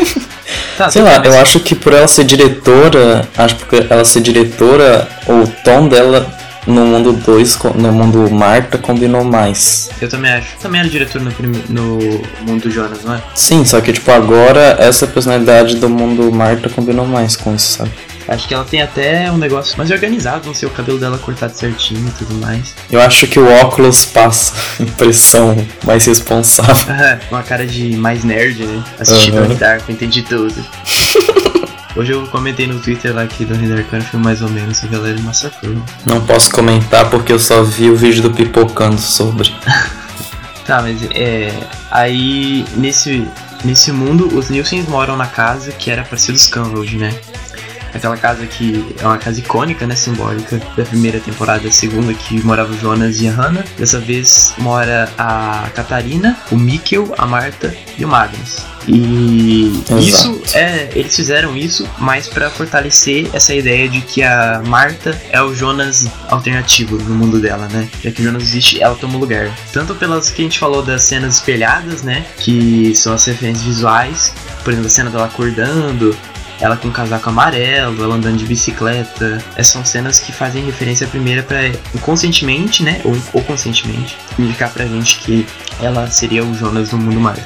tá, 0.76 0.90
Sei 0.90 1.02
lá, 1.02 1.16
eu 1.24 1.40
acho 1.40 1.58
que 1.60 1.74
por 1.74 1.92
ela 1.92 2.06
ser 2.06 2.24
diretora, 2.24 3.28
acho 3.36 3.56
que 3.56 3.86
ela 3.90 4.04
ser 4.04 4.20
diretora, 4.20 5.08
o 5.26 5.46
tom 5.64 5.88
dela 5.88 6.43
no 6.66 6.84
mundo 6.86 7.12
2, 7.12 7.58
no 7.76 7.92
mundo 7.92 8.30
Marta, 8.30 8.78
combinou 8.78 9.24
mais. 9.24 9.90
Eu 10.00 10.08
também 10.08 10.32
acho. 10.32 10.56
Também 10.58 10.80
era 10.80 10.88
diretor 10.88 11.20
no, 11.20 11.32
prime... 11.32 11.62
no 11.68 11.98
mundo 12.46 12.70
Jonas, 12.70 13.04
não 13.04 13.14
é? 13.14 13.22
Sim, 13.34 13.64
só 13.64 13.80
que 13.80 13.92
tipo, 13.92 14.10
agora 14.10 14.76
essa 14.78 15.06
personalidade 15.06 15.76
do 15.76 15.88
mundo 15.88 16.32
Marta 16.32 16.68
combinou 16.68 17.06
mais 17.06 17.36
com 17.36 17.54
isso, 17.54 17.78
sabe? 17.78 17.90
Acho 18.26 18.48
que 18.48 18.54
ela 18.54 18.64
tem 18.64 18.80
até 18.80 19.30
um 19.30 19.36
negócio 19.36 19.76
mais 19.76 19.90
organizado, 19.90 20.46
não 20.46 20.54
sei, 20.54 20.66
o 20.66 20.70
cabelo 20.70 20.98
dela 20.98 21.18
cortado 21.18 21.54
certinho 21.54 22.08
e 22.08 22.10
tudo 22.12 22.34
mais. 22.36 22.74
Eu 22.90 23.00
acho 23.00 23.26
que 23.26 23.38
o 23.38 23.46
óculos 23.60 24.06
passa 24.06 24.54
impressão 24.82 25.54
mais 25.84 26.06
responsável. 26.06 26.94
Uma 27.30 27.42
cara 27.42 27.66
de 27.66 27.96
mais 27.96 28.24
nerd, 28.24 28.64
né? 28.64 28.82
Assistindo. 28.98 29.40
Donnie 29.40 29.56
Darko, 29.56 29.92
entendi 29.92 30.22
tudo. 30.22 30.54
Hoje 31.96 32.12
eu 32.12 32.26
comentei 32.26 32.66
no 32.66 32.80
Twitter 32.80 33.14
lá 33.14 33.24
que 33.24 33.44
Donnie 33.44 33.68
Darko 33.68 33.94
era 33.94 34.02
um 34.02 34.06
filme 34.06 34.24
mais 34.24 34.42
ou 34.42 34.48
menos, 34.48 34.82
a 34.82 34.86
galera 34.88 35.16
massacrou. 35.20 35.76
Não 36.04 36.20
posso 36.26 36.50
comentar 36.50 37.08
porque 37.08 37.32
eu 37.32 37.38
só 37.38 37.62
vi 37.62 37.88
o 37.88 37.96
vídeo 37.96 38.22
do 38.22 38.30
Pipocando 38.30 39.00
sobre. 39.00 39.54
Tá, 40.66 40.80
mas 40.80 41.02
é. 41.10 41.52
Aí 41.90 42.64
nesse, 42.74 43.28
nesse 43.62 43.92
mundo 43.92 44.34
os 44.34 44.48
Nielsen 44.48 44.82
moram 44.84 45.14
na 45.14 45.26
casa 45.26 45.70
que 45.72 45.90
era 45.90 46.02
pra 46.02 46.16
ser 46.16 46.32
dos 46.32 46.46
Canrold, 46.46 46.96
né? 46.96 47.14
Aquela 47.94 48.16
casa 48.16 48.46
que 48.46 48.84
é 49.00 49.06
uma 49.06 49.18
casa 49.18 49.38
icônica, 49.38 49.86
né? 49.86 49.94
Simbólica 49.94 50.60
da 50.76 50.84
primeira 50.84 51.20
temporada, 51.20 51.60
da 51.60 51.70
segunda, 51.70 52.12
que 52.12 52.44
morava 52.44 52.72
o 52.72 52.78
Jonas 52.78 53.20
e 53.20 53.28
a 53.28 53.32
Hannah. 53.32 53.64
Dessa 53.78 54.00
vez 54.00 54.54
mora 54.58 55.08
a 55.16 55.68
Catarina, 55.74 56.36
o 56.50 56.56
Mikkel, 56.56 57.14
a 57.16 57.26
Marta 57.26 57.74
e 57.96 58.04
o 58.04 58.08
Magnus. 58.08 58.74
E 58.86 59.82
Exato. 59.88 59.98
isso 59.98 60.42
é. 60.54 60.90
Eles 60.94 61.14
fizeram 61.14 61.56
isso 61.56 61.88
mais 61.98 62.26
pra 62.26 62.50
fortalecer 62.50 63.28
essa 63.32 63.54
ideia 63.54 63.88
de 63.88 64.00
que 64.00 64.22
a 64.22 64.62
Marta 64.66 65.18
é 65.30 65.40
o 65.42 65.54
Jonas 65.54 66.06
alternativo 66.28 66.96
no 66.96 67.14
mundo 67.14 67.40
dela, 67.40 67.66
né? 67.68 67.88
Já 68.02 68.10
que 68.10 68.20
o 68.20 68.24
Jonas 68.24 68.42
existe, 68.42 68.82
ela 68.82 68.94
toma 68.94 69.18
lugar. 69.18 69.50
Tanto 69.72 69.94
pelas 69.94 70.30
que 70.30 70.42
a 70.42 70.44
gente 70.44 70.58
falou 70.58 70.82
das 70.82 71.02
cenas 71.02 71.36
espelhadas, 71.36 72.02
né? 72.02 72.26
Que 72.38 72.94
são 72.94 73.14
as 73.14 73.24
referências 73.24 73.64
visuais. 73.64 74.34
Por 74.62 74.72
exemplo, 74.72 74.88
a 74.88 74.90
cena 74.90 75.10
dela 75.10 75.26
acordando, 75.26 76.16
ela 76.64 76.78
com 76.78 76.88
um 76.88 76.90
casaco 76.90 77.28
amarelo, 77.28 78.02
ela 78.02 78.14
andando 78.14 78.38
de 78.38 78.46
bicicleta. 78.46 79.36
Essas 79.54 79.66
são 79.66 79.84
cenas 79.84 80.18
que 80.18 80.32
fazem 80.32 80.64
referência 80.64 81.06
primeira 81.06 81.42
pra 81.42 81.68
inconscientemente, 81.94 82.82
né? 82.82 83.02
Ou, 83.04 83.14
ou 83.34 83.42
conscientemente, 83.42 84.16
indicar 84.38 84.72
pra 84.72 84.86
gente 84.86 85.18
que 85.18 85.46
ela 85.78 86.06
seria 86.06 86.42
o 86.42 86.54
Jonas 86.54 86.88
do 86.88 86.96
mundo 86.96 87.20
Marta. 87.20 87.44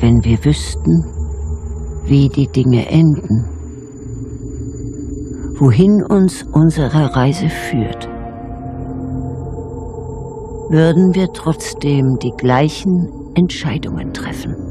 wenn 0.00 0.22
wir 0.22 0.44
wüssten, 0.44 1.02
wie 2.04 2.28
die 2.28 2.46
Dinge 2.46 2.86
enden, 2.90 3.46
wohin 5.58 6.04
uns 6.04 6.42
unsere 6.52 7.16
Reise 7.16 7.48
führt, 7.48 8.06
würden 10.68 11.14
wir 11.14 11.32
trotzdem 11.32 12.18
die 12.18 12.32
gleichen 12.36 13.23
Entscheidungen 13.34 14.12
treffen? 14.12 14.63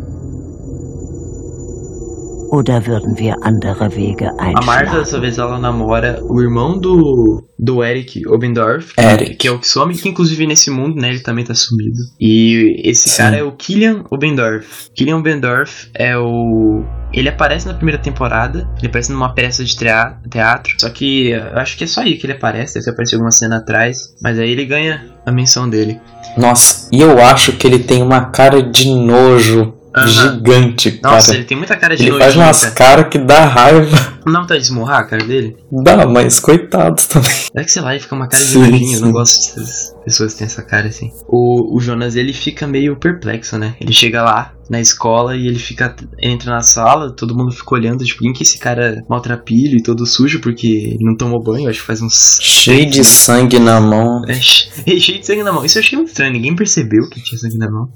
Oder 2.54 2.86
würden 2.86 3.18
wir 3.18 3.36
andere 3.42 3.96
Wege 3.96 4.30
A 4.38 4.52
Marta, 4.52 4.60
einschlagen? 4.60 5.00
dessa 5.00 5.20
vez, 5.20 5.40
ela 5.40 5.58
namora 5.58 6.20
o 6.22 6.40
irmão 6.40 6.78
do, 6.78 7.44
do 7.58 7.84
Eric 7.84 8.28
Obendorf, 8.28 8.94
Eric. 8.96 9.38
que 9.38 9.48
é 9.48 9.52
o 9.52 9.58
que 9.58 9.68
some, 9.68 9.98
que 9.98 10.08
inclusive 10.08 10.46
nesse 10.46 10.70
mundo, 10.70 11.02
né, 11.02 11.10
ele 11.10 11.22
também 11.22 11.44
tá 11.44 11.56
sumido. 11.56 11.98
E 12.22 12.80
esse 12.88 13.10
Sim. 13.10 13.18
cara 13.18 13.38
é 13.38 13.44
o 13.44 13.54
Killian 13.54 14.04
Obendorf. 14.12 14.92
Killian 14.96 15.18
Obendorf 15.18 15.90
é 15.96 16.16
o. 16.16 16.84
Ele 17.12 17.28
aparece 17.28 17.66
na 17.68 17.74
primeira 17.74 18.00
temporada, 18.00 18.70
ele 18.78 18.86
aparece 18.88 19.12
numa 19.12 19.34
peça 19.34 19.64
de 19.64 19.76
teatro, 19.76 20.76
só 20.80 20.90
que 20.92 21.30
eu 21.30 21.58
acho 21.58 21.76
que 21.76 21.86
é 21.86 21.88
só 21.88 22.02
aí 22.02 22.18
que 22.18 22.28
ele 22.28 22.34
aparece, 22.34 22.76
deve 22.76 22.86
ter 22.86 22.92
aparecido 22.92 23.18
alguma 23.18 23.32
cena 23.32 23.58
atrás, 23.58 24.14
mas 24.22 24.38
aí 24.38 24.52
ele 24.52 24.66
ganha 24.66 25.04
a 25.26 25.32
menção 25.32 25.68
dele. 25.68 26.00
Nossa, 26.38 26.88
e 26.92 27.02
eu 27.02 27.20
acho 27.20 27.54
que 27.54 27.66
ele 27.66 27.80
tem 27.80 28.02
uma 28.04 28.26
cara 28.26 28.62
de 28.62 28.90
nojo 28.94 29.73
Aham. 29.96 30.08
Gigante, 30.08 30.92
cara. 30.94 31.16
Nossa, 31.16 31.36
ele 31.36 31.44
tem 31.44 31.56
muita 31.58 31.76
cara 31.76 31.96
de 31.96 32.04
Ele 32.08 32.18
faz 32.18 32.36
umas 32.36 32.62
cara. 32.62 32.74
caras 32.76 33.08
que 33.10 33.18
dá 33.20 33.46
raiva. 33.46 34.14
Não 34.26 34.48
tá 34.48 34.56
de 34.56 34.62
esmurrar 34.64 35.02
a 35.02 35.04
cara 35.04 35.24
dele? 35.24 35.56
Dá, 35.72 36.08
mas 36.08 36.40
coitado 36.40 37.02
também. 37.08 37.30
É 37.54 37.64
que 37.64 37.72
sei 37.72 37.82
lá, 37.82 37.94
ele 37.94 38.02
fica 38.02 38.16
uma 38.16 38.28
cara 38.28 38.42
de 38.44 38.50
Sim, 38.50 38.60
nojinho. 38.72 38.94
Eu 38.98 39.02
não 39.02 39.12
gosto 39.12 39.56
dessas 39.60 39.94
pessoas 40.04 40.32
que 40.34 40.40
têm 40.40 40.46
essa 40.48 40.64
cara 40.64 40.88
assim. 40.88 41.12
O, 41.28 41.76
o 41.76 41.80
Jonas, 41.82 42.16
ele 42.16 42.34
fica 42.34 42.66
meio 42.66 42.96
perplexo, 42.96 43.58
né? 43.58 43.76
Ele 43.80 43.92
chega 43.94 44.24
lá 44.24 44.54
na 44.70 44.80
escola 44.80 45.36
e 45.36 45.46
ele 45.48 45.60
fica. 45.60 45.94
Entra 46.22 46.52
na 46.52 46.62
sala, 46.62 47.12
todo 47.12 47.36
mundo 47.36 47.52
fica 47.52 47.76
olhando, 47.76 48.04
tipo, 48.06 48.22
quem 48.22 48.32
que 48.34 48.44
esse 48.44 48.58
cara 48.58 49.04
maltrapilho 49.10 49.78
e 49.78 49.84
todo 49.84 50.06
sujo 50.06 50.40
porque 50.40 50.98
não 51.02 51.16
tomou 51.18 51.44
banho? 51.44 51.70
Acho 51.70 51.82
que 51.82 51.86
faz 51.86 52.02
uns. 52.02 52.40
Cheio 52.42 52.90
de 52.90 53.04
sangue 53.04 53.60
na 53.60 53.80
mão. 53.82 54.24
É, 54.28 54.34
che- 54.36 54.70
cheio 55.02 55.20
de 55.20 55.26
sangue 55.28 55.44
na 55.44 55.52
mão. 55.52 55.66
Isso 55.66 55.78
eu 55.78 55.82
achei 55.84 55.98
muito 55.98 56.08
estranho, 56.10 56.32
ninguém 56.32 56.56
percebeu 56.56 57.08
que 57.10 57.22
tinha 57.22 57.38
sangue 57.38 57.58
na 57.58 57.70
mão. 57.70 57.90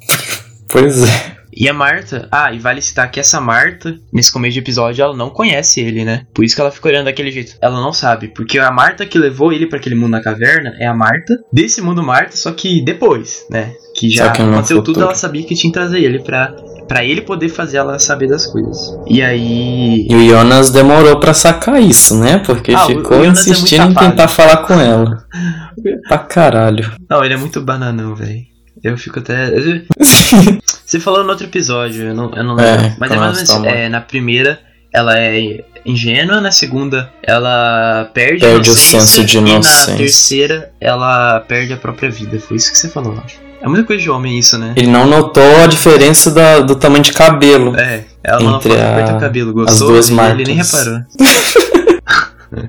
Pois 0.69 1.03
é. 1.03 1.37
E 1.59 1.67
a 1.67 1.73
Marta, 1.73 2.27
ah, 2.31 2.53
e 2.53 2.59
vale 2.59 2.79
citar 2.83 3.09
que 3.09 3.19
essa 3.19 3.41
Marta, 3.41 3.95
nesse 4.13 4.31
começo 4.31 4.53
de 4.53 4.59
episódio, 4.59 5.01
ela 5.01 5.15
não 5.17 5.31
conhece 5.31 5.79
ele, 5.81 6.05
né? 6.05 6.21
Por 6.31 6.45
isso 6.45 6.53
que 6.53 6.61
ela 6.61 6.69
fica 6.69 6.87
olhando 6.87 7.05
daquele 7.05 7.31
jeito. 7.31 7.53
Ela 7.59 7.81
não 7.81 7.91
sabe, 7.91 8.27
porque 8.27 8.59
a 8.59 8.69
Marta 8.69 9.07
que 9.07 9.17
levou 9.17 9.51
ele 9.51 9.65
pra 9.65 9.79
aquele 9.79 9.95
mundo 9.95 10.11
na 10.11 10.21
caverna 10.21 10.75
é 10.79 10.85
a 10.85 10.93
Marta 10.93 11.33
desse 11.51 11.81
mundo 11.81 12.03
Marta, 12.03 12.37
só 12.37 12.51
que 12.51 12.83
depois, 12.85 13.43
né? 13.49 13.71
Que 13.95 14.07
já 14.07 14.29
que 14.31 14.43
no 14.43 14.51
aconteceu 14.53 14.83
tudo, 14.83 15.01
ela 15.01 15.15
sabia 15.15 15.41
que 15.43 15.55
tinha 15.55 15.71
que 15.73 15.79
trazer 15.79 15.99
ele 15.99 16.19
pra, 16.21 16.53
pra 16.87 17.03
ele 17.03 17.21
poder 17.21 17.49
fazer 17.49 17.77
ela 17.77 17.97
saber 17.97 18.27
das 18.27 18.45
coisas. 18.45 18.95
E 19.07 19.23
aí. 19.23 20.05
E 20.07 20.15
o 20.15 20.29
Jonas 20.29 20.69
demorou 20.69 21.19
pra 21.19 21.33
sacar 21.33 21.81
isso, 21.81 22.19
né? 22.19 22.37
Porque 22.37 22.71
Ah, 22.73 22.85
ficou 22.85 23.23
é 23.23 23.27
insistindo 23.29 23.81
em 23.89 23.93
safado. 23.95 24.11
tentar 24.11 24.27
falar 24.27 24.57
com 24.57 24.79
ela. 24.79 25.25
pra 26.07 26.19
caralho. 26.19 26.91
Não, 27.09 27.23
ele 27.25 27.33
é 27.33 27.37
muito 27.37 27.59
bananão, 27.61 28.13
velho. 28.13 28.45
Eu 28.83 28.97
fico 28.97 29.19
até. 29.19 29.49
Você 30.85 30.99
falou 30.99 31.23
no 31.23 31.29
outro 31.31 31.45
episódio, 31.45 32.07
eu 32.07 32.15
não, 32.15 32.31
eu 32.33 32.43
não 32.43 32.59
É, 32.59 32.77
lembro. 32.77 32.95
Mas 32.99 33.11
é 33.11 33.15
quando 33.15 33.19
mais 33.19 33.31
ou 33.31 33.35
menos. 33.35 33.49
tomam- 33.49 33.69
É, 33.69 33.89
na 33.89 33.99
primeira, 34.01 34.59
ela 34.93 35.17
é 35.19 35.63
ingênua, 35.85 36.39
na 36.41 36.51
segunda, 36.51 37.11
ela 37.23 38.09
perde, 38.13 38.41
Perde 38.41 38.69
a 38.69 38.73
o 38.73 38.75
senso 38.75 39.23
de 39.25 39.37
E 39.37 39.39
inocência. 39.41 39.91
na 39.93 39.97
terceira, 39.97 40.71
ela 40.79 41.39
perde 41.41 41.73
a 41.73 41.77
própria 41.77 42.09
vida. 42.09 42.39
Foi 42.39 42.55
isso 42.57 42.71
que 42.71 42.77
você 42.77 42.87
falou, 42.89 43.13
eu 43.15 43.21
acho. 43.25 43.35
É 43.61 43.67
muita 43.67 43.83
coisa 43.85 44.01
de 44.01 44.09
homem 44.09 44.37
isso, 44.37 44.57
né? 44.57 44.73
Ele 44.75 44.87
não 44.87 45.07
notou 45.07 45.43
a 45.63 45.67
diferença 45.67 46.29
da- 46.31 46.59
do 46.59 46.75
tamanho 46.75 47.03
de 47.03 47.11
cabelo. 47.11 47.75
É, 47.75 48.03
ela 48.23 48.39
não 48.39 48.57
Entre 48.57 48.69
foto 48.71 48.81
a- 49.11 49.17
o 49.17 49.19
cabelo, 49.19 49.51
gostou 49.53 49.87
duas 49.89 50.09
e 50.09 50.13
ele 50.13 50.43
nem 50.45 50.55
marcas. 50.57 50.71
reparou. 50.85 51.01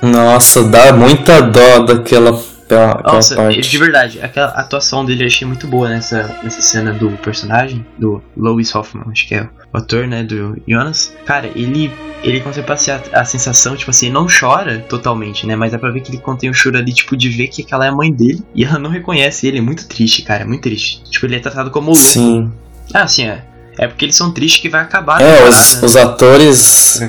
Nossa, 0.02 0.64
dá 0.64 0.92
muita 0.92 1.40
dó 1.40 1.80
daquela, 1.80 2.38
daquela 2.68 3.02
Nossa, 3.14 3.36
parte. 3.36 3.60
de 3.60 3.78
verdade, 3.78 4.20
aquela 4.20 4.48
atuação 4.48 5.04
dele 5.04 5.24
eu 5.24 5.26
achei 5.26 5.46
muito 5.46 5.66
boa 5.66 5.88
nessa, 5.88 6.38
nessa 6.42 6.60
cena 6.60 6.92
do 6.92 7.10
personagem, 7.18 7.84
do 7.98 8.22
Lois 8.36 8.74
Hoffman, 8.74 9.04
acho 9.10 9.26
que 9.28 9.34
é 9.34 9.48
o 9.72 9.76
ator, 9.76 10.06
né, 10.06 10.22
do 10.22 10.60
Jonas. 10.66 11.14
Cara, 11.24 11.50
ele, 11.54 11.92
ele 12.22 12.40
consegue 12.40 12.66
passar 12.66 13.02
a, 13.12 13.20
a 13.20 13.24
sensação, 13.24 13.76
tipo 13.76 13.90
assim, 13.90 14.10
não 14.10 14.26
chora 14.26 14.78
totalmente, 14.88 15.46
né, 15.46 15.54
mas 15.56 15.72
dá 15.72 15.78
pra 15.78 15.90
ver 15.90 16.00
que 16.00 16.10
ele 16.10 16.18
contém 16.18 16.50
o 16.50 16.54
choro 16.54 16.76
ali, 16.76 16.92
tipo, 16.92 17.16
de 17.16 17.28
ver 17.28 17.48
que 17.48 17.62
aquela 17.62 17.86
é 17.86 17.88
a 17.88 17.92
mãe 17.94 18.12
dele 18.12 18.42
e 18.54 18.64
ela 18.64 18.78
não 18.78 18.90
reconhece 18.90 19.46
ele. 19.46 19.58
É 19.58 19.62
muito 19.62 19.86
triste, 19.86 20.22
cara, 20.22 20.42
é 20.42 20.46
muito 20.46 20.62
triste. 20.62 21.02
Tipo, 21.10 21.26
ele 21.26 21.36
é 21.36 21.40
tratado 21.40 21.70
como 21.70 21.88
louco. 21.88 22.02
Sim. 22.02 22.52
Ah, 22.92 23.06
sim, 23.06 23.26
é. 23.26 23.42
É 23.78 23.86
porque 23.86 24.04
eles 24.06 24.16
são 24.16 24.32
tristes 24.32 24.62
que 24.62 24.68
vai 24.70 24.80
acabar 24.80 25.18
a 25.20 25.22
É, 25.22 25.48
os, 25.48 25.74
né? 25.80 25.86
os 25.86 25.96
atores. 25.96 27.00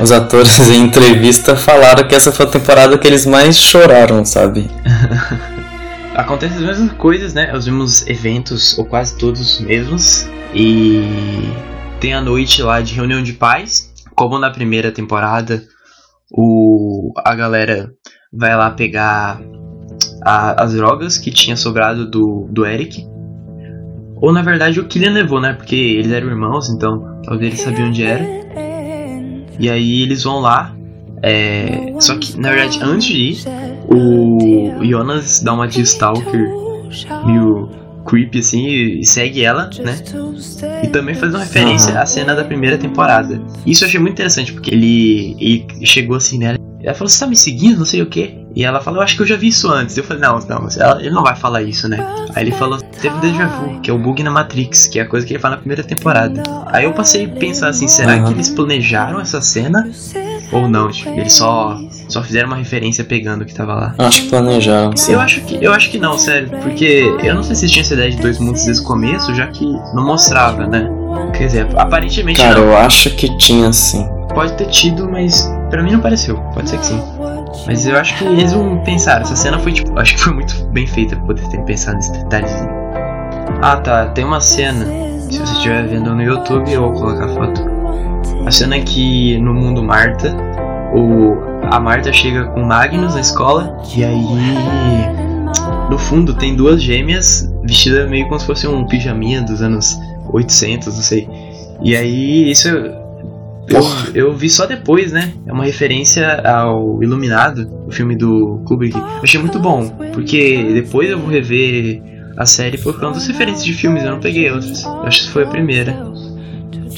Os 0.00 0.12
atores 0.12 0.58
em 0.68 0.84
entrevista 0.84 1.56
falaram 1.56 2.06
que 2.06 2.14
essa 2.14 2.30
foi 2.30 2.46
a 2.46 2.48
temporada 2.48 2.96
que 2.96 3.06
eles 3.08 3.26
mais 3.26 3.56
choraram, 3.56 4.24
sabe? 4.24 4.70
Acontecem 6.14 6.58
as 6.58 6.62
mesmas 6.62 6.92
coisas, 6.92 7.32
né? 7.34 7.54
Os 7.56 7.66
mesmos 7.66 8.06
eventos, 8.06 8.78
ou 8.78 8.84
quase 8.84 9.16
todos 9.16 9.40
os 9.40 9.60
mesmos. 9.60 10.26
E 10.54 11.02
tem 12.00 12.12
a 12.14 12.20
noite 12.20 12.62
lá 12.62 12.80
de 12.80 12.94
reunião 12.94 13.22
de 13.22 13.32
pais. 13.32 13.90
Como 14.14 14.38
na 14.38 14.50
primeira 14.50 14.92
temporada, 14.92 15.64
o 16.30 17.12
a 17.24 17.34
galera 17.34 17.90
vai 18.32 18.54
lá 18.54 18.70
pegar 18.70 19.40
a- 20.22 20.62
as 20.62 20.74
drogas 20.74 21.16
que 21.16 21.30
tinha 21.30 21.56
sobrado 21.56 22.08
do, 22.08 22.46
do 22.50 22.66
Eric. 22.66 23.06
Ou 24.22 24.32
na 24.32 24.40
verdade 24.40 24.78
o 24.80 24.84
Killian 24.86 25.12
levou, 25.12 25.40
né? 25.40 25.52
Porque 25.52 25.74
eles 25.74 26.10
eram 26.12 26.28
irmãos, 26.28 26.70
então 26.70 27.20
talvez 27.24 27.52
eles 27.52 27.60
sabiam 27.60 27.88
onde 27.88 28.04
era. 28.04 28.24
E 29.58 29.68
aí 29.68 30.02
eles 30.02 30.22
vão 30.22 30.38
lá. 30.38 30.74
é, 31.22 31.92
Só 31.98 32.16
que, 32.16 32.38
na 32.40 32.50
verdade, 32.50 32.78
antes 32.82 33.08
de 33.08 33.16
ir, 33.18 33.36
o 33.88 34.84
Jonas 34.84 35.40
dá 35.42 35.52
uma 35.52 35.66
de 35.68 35.82
Stalker 35.82 36.48
meio 37.26 37.68
creepy 38.06 38.38
assim 38.38 38.66
e 38.68 39.04
segue 39.04 39.44
ela, 39.44 39.70
né? 39.84 39.96
E 40.84 40.88
também 40.88 41.14
faz 41.14 41.32
uma 41.34 41.40
referência 41.44 42.00
à 42.00 42.06
cena 42.06 42.34
da 42.34 42.44
primeira 42.44 42.76
temporada. 42.78 43.40
Isso 43.66 43.84
eu 43.84 43.88
achei 43.88 44.00
muito 44.00 44.14
interessante, 44.14 44.52
porque 44.52 44.72
ele, 44.74 45.36
ele 45.40 45.66
chegou 45.86 46.16
assim 46.16 46.38
nela. 46.38 46.58
Ela 46.82 46.94
falou, 46.94 47.08
você 47.08 47.20
tá 47.20 47.26
me 47.28 47.36
seguindo, 47.36 47.78
não 47.78 47.84
sei 47.84 48.02
o 48.02 48.06
que. 48.06 48.41
E 48.54 48.64
ela 48.64 48.80
falou, 48.80 49.00
eu 49.00 49.04
acho 49.04 49.16
que 49.16 49.22
eu 49.22 49.26
já 49.26 49.36
vi 49.36 49.48
isso 49.48 49.70
antes. 49.70 49.96
Eu 49.96 50.04
falei, 50.04 50.22
não, 50.22 50.38
não, 50.38 50.68
ela- 50.78 51.00
ele 51.00 51.10
não 51.10 51.22
vai 51.22 51.34
falar 51.34 51.62
isso, 51.62 51.88
né? 51.88 51.98
Aí 52.34 52.44
ele 52.44 52.52
falou, 52.52 52.78
teve 53.00 53.18
déjà 53.20 53.46
vu, 53.46 53.80
que 53.80 53.90
é 53.90 53.94
o 53.94 53.98
bug 53.98 54.22
na 54.22 54.30
Matrix, 54.30 54.86
que 54.86 54.98
é 54.98 55.02
a 55.02 55.06
coisa 55.06 55.26
que 55.26 55.32
ele 55.32 55.40
fala 55.40 55.54
na 55.56 55.60
primeira 55.60 55.82
temporada. 55.82 56.42
Aí 56.66 56.84
eu 56.84 56.92
passei 56.92 57.24
a 57.24 57.28
pensar 57.28 57.68
assim, 57.68 57.88
será 57.88 58.12
Aham. 58.14 58.24
que 58.26 58.32
eles 58.34 58.50
planejaram 58.50 59.20
essa 59.20 59.40
cena? 59.40 59.90
Ou 60.52 60.68
não, 60.68 60.90
tipo, 60.90 61.08
eles 61.18 61.32
só, 61.32 61.78
só 62.08 62.22
fizeram 62.22 62.48
uma 62.48 62.56
referência 62.56 63.02
pegando 63.04 63.40
o 63.40 63.46
que 63.46 63.54
tava 63.54 63.74
lá. 63.74 63.94
Acho 63.98 64.22
que 64.24 64.28
planejaram, 64.28 64.94
sim. 64.96 65.12
Eu 65.12 65.20
acho 65.20 65.40
que 65.40 65.64
eu 65.64 65.72
acho 65.72 65.90
que 65.90 65.98
não, 65.98 66.18
sério, 66.18 66.50
porque 66.62 67.10
eu 67.24 67.34
não 67.34 67.42
sei 67.42 67.56
se 67.56 67.68
tinha 67.68 67.80
essa 67.82 67.94
ideia 67.94 68.10
de 68.10 68.18
dois 68.18 68.38
mundos 68.38 68.62
desde 68.66 68.82
o 68.82 68.86
começo, 68.86 69.34
já 69.34 69.46
que 69.46 69.64
não 69.94 70.04
mostrava, 70.04 70.66
né? 70.66 70.90
Quer 71.34 71.46
dizer, 71.46 71.66
aparentemente 71.78 72.38
Cara, 72.42 72.56
não. 72.60 72.66
eu 72.66 72.76
acho 72.76 73.08
que 73.16 73.34
tinha 73.38 73.72
sim. 73.72 74.06
Pode 74.34 74.52
ter 74.54 74.66
tido, 74.66 75.08
mas 75.10 75.50
pra 75.70 75.82
mim 75.82 75.92
não 75.92 76.00
pareceu. 76.00 76.36
Pode 76.54 76.68
ser 76.68 76.78
que 76.78 76.86
sim. 76.86 77.02
Mas 77.66 77.86
eu 77.86 77.96
acho 77.96 78.16
que 78.16 78.24
eles 78.24 78.52
não 78.52 78.78
pensaram. 78.78 79.22
Essa 79.22 79.36
cena 79.36 79.58
foi 79.58 79.72
tipo, 79.72 79.98
acho 79.98 80.14
que 80.14 80.20
foi 80.20 80.32
muito 80.32 80.64
bem 80.66 80.86
feita 80.86 81.16
pra 81.16 81.26
poder 81.26 81.48
ter 81.48 81.60
pensado 81.62 81.96
nesse 81.96 82.12
detalhezinho. 82.12 82.70
Ah, 83.60 83.76
tá. 83.76 84.06
Tem 84.06 84.24
uma 84.24 84.40
cena. 84.40 84.84
Se 85.30 85.38
você 85.38 85.52
estiver 85.54 85.86
vendo 85.86 86.14
no 86.14 86.22
YouTube, 86.22 86.70
eu 86.70 86.82
vou 86.82 86.92
colocar 86.92 87.24
a 87.24 87.28
foto. 87.28 87.62
A 88.46 88.50
cena 88.50 88.76
é 88.76 88.80
que 88.80 89.38
no 89.38 89.54
mundo 89.54 89.82
Marta, 89.82 90.34
o 90.94 91.52
a 91.70 91.80
Marta 91.80 92.12
chega 92.12 92.44
com 92.46 92.64
Magnus 92.64 93.14
na 93.14 93.20
escola 93.20 93.80
e 93.96 94.04
aí 94.04 94.26
no 95.88 95.98
fundo 95.98 96.34
tem 96.34 96.54
duas 96.54 96.82
gêmeas 96.82 97.50
vestidas 97.62 98.10
meio 98.10 98.26
como 98.26 98.38
se 98.38 98.46
fosse 98.46 98.66
um 98.66 98.86
pijaminha 98.86 99.40
dos 99.42 99.62
anos 99.62 99.98
800, 100.30 100.94
não 100.94 101.02
sei. 101.02 101.28
E 101.80 101.96
aí 101.96 102.50
isso 102.50 102.68
eu, 103.72 103.78
eu, 103.78 103.82
Porra. 103.82 104.08
eu 104.14 104.34
vi 104.34 104.48
só 104.50 104.66
depois, 104.66 105.12
né? 105.12 105.32
É 105.46 105.52
uma 105.52 105.64
referência 105.64 106.40
ao 106.48 107.02
Iluminado, 107.02 107.68
o 107.86 107.90
filme 107.90 108.16
do 108.16 108.62
Kubrick. 108.66 108.96
Eu 108.96 109.04
achei 109.22 109.40
muito 109.40 109.58
bom, 109.58 109.88
porque 110.12 110.70
depois 110.74 111.10
eu 111.10 111.18
vou 111.18 111.28
rever 111.28 112.02
a 112.36 112.46
série 112.46 112.78
por 112.78 112.98
causa 112.98 113.18
das 113.18 113.28
referências 113.28 113.64
de 113.64 113.72
filmes, 113.74 114.04
eu 114.04 114.10
não 114.10 114.20
peguei 114.20 114.50
outras. 114.50 114.84
Eu 114.84 115.02
acho 115.02 115.24
que 115.24 115.30
foi 115.30 115.44
a 115.44 115.46
primeira. 115.46 115.92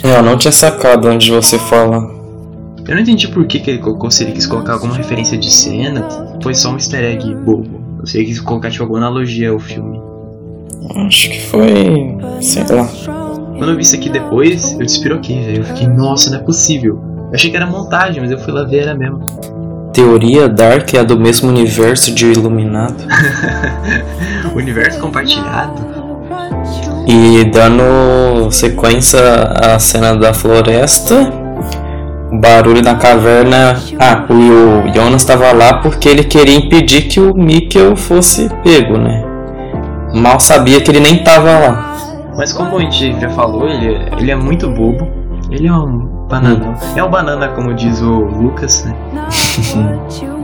É, 0.02 0.18
Eu 0.18 0.22
não 0.22 0.36
tinha 0.36 0.52
sacado 0.52 1.08
onde 1.08 1.30
você 1.30 1.58
fala. 1.58 1.96
Eu 2.86 2.94
não 2.94 3.00
entendi 3.00 3.26
por 3.28 3.46
que, 3.46 3.60
que 3.60 3.70
ele 3.70 3.78
colocou, 3.78 4.10
se 4.10 4.24
ele 4.24 4.32
quis 4.32 4.46
colocar 4.46 4.74
alguma 4.74 4.94
referência 4.94 5.38
de 5.38 5.50
cena, 5.50 6.06
foi 6.42 6.54
só 6.54 6.70
um 6.70 6.74
easter 6.74 7.02
egg 7.02 7.34
bobo. 7.36 7.82
Eu 8.00 8.06
sei 8.06 8.22
que 8.22 8.28
quis 8.30 8.40
colocar 8.40 8.70
tipo, 8.70 8.84
alguma 8.84 9.00
analogia 9.00 9.50
ao 9.50 9.58
filme. 9.58 9.98
Acho 11.06 11.30
que 11.30 11.40
foi. 11.46 12.16
sei 12.42 12.62
lá. 12.64 13.23
Quando 13.56 13.70
eu 13.70 13.76
vi 13.76 13.82
isso 13.82 13.94
aqui 13.94 14.08
depois, 14.08 14.72
eu 14.72 14.84
despiroquei, 14.84 15.42
velho. 15.42 15.58
Eu 15.58 15.64
fiquei, 15.64 15.86
nossa, 15.86 16.30
não 16.30 16.38
é 16.38 16.42
possível. 16.42 17.00
Eu 17.28 17.34
achei 17.34 17.50
que 17.50 17.56
era 17.56 17.66
montagem, 17.66 18.20
mas 18.20 18.30
eu 18.30 18.38
fui 18.38 18.52
lá 18.52 18.64
ver, 18.64 18.82
era 18.82 18.94
mesmo. 18.94 19.24
Teoria 19.92 20.48
Dark 20.48 20.92
é 20.94 21.04
do 21.04 21.18
mesmo 21.18 21.48
universo 21.48 22.12
de 22.12 22.26
Iluminado. 22.26 22.96
Universo 24.54 24.98
compartilhado. 25.00 25.86
E 27.06 27.44
dando 27.44 28.50
sequência 28.50 29.20
à 29.20 29.78
cena 29.78 30.16
da 30.16 30.34
floresta, 30.34 31.32
o 32.32 32.40
barulho 32.40 32.82
na 32.82 32.96
caverna. 32.96 33.80
Ah, 33.98 34.24
o 34.28 34.92
Jonas 34.92 35.22
estava 35.22 35.52
lá 35.52 35.74
porque 35.74 36.08
ele 36.08 36.24
queria 36.24 36.56
impedir 36.56 37.02
que 37.02 37.20
o 37.20 37.32
Mikkel 37.34 37.94
fosse 37.94 38.48
pego, 38.64 38.98
né? 38.98 39.24
Mal 40.12 40.40
sabia 40.40 40.80
que 40.80 40.90
ele 40.90 41.00
nem 41.00 41.22
tava 41.22 41.58
lá. 41.58 41.94
Mas 42.36 42.52
como 42.52 42.76
a 42.76 42.80
gente 42.80 43.20
já 43.20 43.30
falou, 43.30 43.68
ele, 43.68 43.98
ele 44.18 44.30
é 44.30 44.36
muito 44.36 44.68
bobo. 44.70 45.08
Ele 45.50 45.68
é 45.68 45.72
um 45.72 46.26
bananão. 46.28 46.74
É 46.96 47.04
um 47.04 47.10
banana, 47.10 47.48
como 47.48 47.74
diz 47.74 48.00
o 48.00 48.12
Lucas, 48.12 48.84
né? 48.84 48.94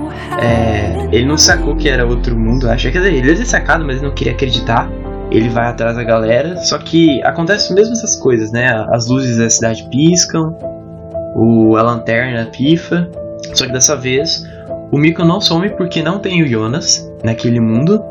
É, 0.41 1.07
ele 1.13 1.27
não 1.27 1.37
sacou 1.37 1.77
que 1.77 1.87
era 1.87 2.07
outro 2.07 2.35
mundo, 2.39 2.71
acha. 2.71 2.91
Quer 2.91 2.99
dizer, 2.99 3.15
ele 3.15 3.31
é 3.31 3.45
sacado, 3.45 3.85
mas 3.85 3.97
ele 3.97 4.07
não 4.07 4.15
queria 4.15 4.33
acreditar. 4.33 4.91
Ele 5.31 5.51
vai 5.51 5.67
atrás 5.67 5.97
da 5.97 6.03
galera, 6.03 6.57
só 6.57 6.79
que 6.79 7.23
acontece 7.25 7.75
mesmo 7.75 7.93
essas 7.93 8.17
coisas, 8.17 8.51
né? 8.51 8.87
As 8.91 9.07
luzes 9.07 9.37
da 9.37 9.51
cidade 9.51 9.87
piscam, 9.91 10.57
o, 11.37 11.77
a 11.77 11.83
lanterna 11.83 12.47
pifa. 12.47 13.09
Só 13.53 13.67
que 13.67 13.73
dessa 13.73 13.95
vez 13.97 14.43
o 14.91 14.99
Miko 14.99 15.25
não 15.25 15.41
some 15.41 15.69
porque 15.71 16.03
não 16.03 16.19
tem 16.19 16.43
o 16.43 16.47
Jonas 16.47 17.11
naquele 17.23 17.61
mundo. 17.61 18.03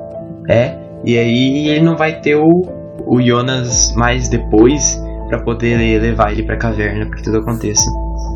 É, 0.47 0.75
e 1.03 1.17
aí 1.17 1.67
ele 1.69 1.81
não 1.81 1.97
vai 1.97 2.19
ter 2.19 2.35
o, 2.35 2.61
o 3.09 3.21
Jonas 3.21 3.93
mais 3.95 4.29
depois, 4.29 4.99
Pra 5.29 5.43
poder 5.43 5.77
levar 6.01 6.31
ele 6.31 6.41
pra 6.41 6.57
caverna, 6.57 7.05
pra 7.05 7.17
que 7.17 7.23
tudo 7.23 7.37
aconteça. 7.37 7.87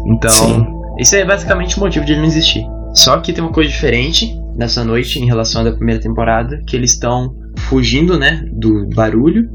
Então, 0.06 0.30
Sim. 0.30 0.64
esse 1.00 1.18
é 1.18 1.26
basicamente 1.26 1.76
o 1.76 1.80
motivo 1.80 2.06
de 2.06 2.12
ele 2.12 2.22
não 2.22 2.28
existir. 2.28 2.64
Só 2.94 3.20
que 3.20 3.34
tem 3.34 3.44
uma 3.44 3.52
coisa 3.52 3.68
diferente 3.68 4.32
nessa 4.56 4.84
noite 4.84 5.20
em 5.20 5.26
relação 5.26 5.62
à 5.62 5.64
da 5.64 5.76
primeira 5.76 6.00
temporada, 6.00 6.62
que 6.68 6.76
eles 6.76 6.92
estão 6.92 7.34
fugindo, 7.62 8.20
né, 8.20 8.46
do 8.54 8.88
barulho. 8.90 9.50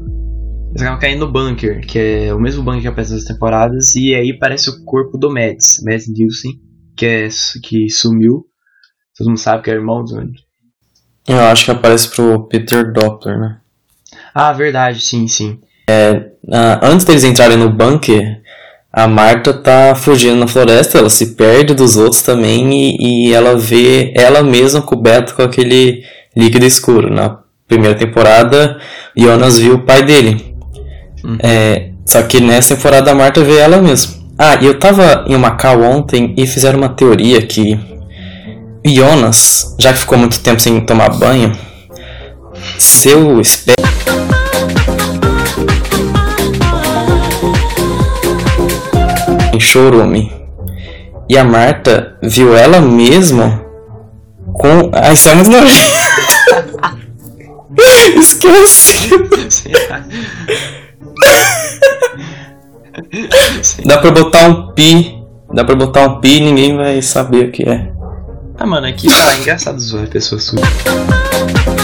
Eles 0.71 0.81
acabam 0.81 0.99
caindo 0.99 1.25
no 1.25 1.31
bunker, 1.31 1.79
que 1.87 1.97
é 1.97 2.33
o 2.33 2.39
mesmo 2.41 2.61
bunker 2.61 2.81
que 2.81 2.87
aparece 2.89 3.13
nas 3.13 3.23
temporadas, 3.23 3.95
e 3.95 4.13
aí 4.13 4.37
parece 4.37 4.69
o 4.69 4.83
corpo 4.83 5.17
do 5.17 5.33
Mads, 5.33 5.81
Mads 5.85 6.09
Nielsen, 6.09 6.51
que 6.97 7.05
é 7.05 7.29
que 7.63 7.89
sumiu. 7.89 8.45
Todo 9.17 9.27
mundo 9.27 9.39
sabe 9.39 9.63
que 9.63 9.71
é 9.71 9.75
irmão 9.75 10.03
do 10.03 10.21
Eu 11.25 11.39
acho 11.39 11.63
que 11.63 11.71
aparece 11.71 12.13
pro 12.13 12.49
Peter 12.49 12.91
Doppler, 12.91 13.39
né? 13.39 13.61
Ah, 14.33 14.53
verdade, 14.53 15.01
sim, 15.01 15.27
sim. 15.27 15.59
Ah, 16.51 16.79
antes 16.83 17.05
deles 17.05 17.23
entrarem 17.23 17.57
no 17.57 17.69
bunker, 17.69 18.41
a 18.91 19.07
Marta 19.07 19.53
tá 19.53 19.93
fugindo 19.95 20.35
na 20.35 20.47
floresta, 20.47 20.97
ela 20.97 21.09
se 21.09 21.35
perde 21.35 21.73
dos 21.73 21.95
outros 21.97 22.21
também 22.21 22.71
e, 22.73 23.27
e 23.29 23.33
ela 23.33 23.55
vê 23.55 24.11
ela 24.15 24.41
mesma 24.41 24.81
coberta 24.81 25.33
com 25.33 25.41
aquele 25.41 26.03
líquido 26.35 26.65
escuro. 26.65 27.13
Na 27.13 27.39
primeira 27.67 27.95
temporada, 27.95 28.79
Jonas 29.15 29.59
viu 29.59 29.75
o 29.75 29.85
pai 29.85 30.03
dele. 30.03 30.55
Uhum. 31.23 31.37
É, 31.41 31.89
só 32.05 32.23
que 32.23 32.39
nessa 32.39 32.75
temporada 32.75 33.11
a 33.11 33.15
Marta 33.15 33.43
vê 33.43 33.57
ela 33.57 33.81
mesma. 33.81 34.13
Ah, 34.37 34.57
e 34.61 34.65
eu 34.65 34.79
tava 34.79 35.25
em 35.27 35.37
Macau 35.37 35.81
ontem 35.81 36.33
e 36.37 36.47
fizeram 36.47 36.79
uma 36.79 36.89
teoria 36.89 37.41
que 37.41 37.77
Jonas, 38.85 39.75
já 39.77 39.91
que 39.91 39.99
ficou 39.99 40.17
muito 40.17 40.39
tempo 40.39 40.61
sem 40.61 40.79
tomar 40.81 41.09
banho, 41.09 41.51
seu 42.79 43.39
espé 43.39 43.75
em 49.53 49.59
chorume. 49.59 50.31
E 51.27 51.37
a 51.37 51.43
Marta 51.43 52.17
viu 52.23 52.55
ela 52.55 52.81
mesma 52.81 53.63
com. 54.53 54.89
Ah, 54.93 55.13
isso 55.13 55.29
é 55.29 55.35
muito. 55.35 55.51
Esqueci. 58.17 59.09
Dá 63.85 63.97
pra 63.99 64.11
botar 64.11 64.47
um 64.47 64.71
pi. 64.73 65.19
Dá 65.53 65.63
pra 65.63 65.75
botar 65.75 66.07
um 66.07 66.19
pi 66.19 66.37
e 66.37 66.41
ninguém 66.41 66.75
vai 66.75 67.01
saber 67.01 67.49
o 67.49 67.51
que 67.51 67.63
é. 67.63 67.91
ah, 68.57 68.65
mano, 68.65 68.87
aqui 68.87 69.07
tá 69.07 69.37
engraçado 69.37 69.79
zoar 69.79 70.07
pessoas 70.07 70.43
sujas. 70.43 71.78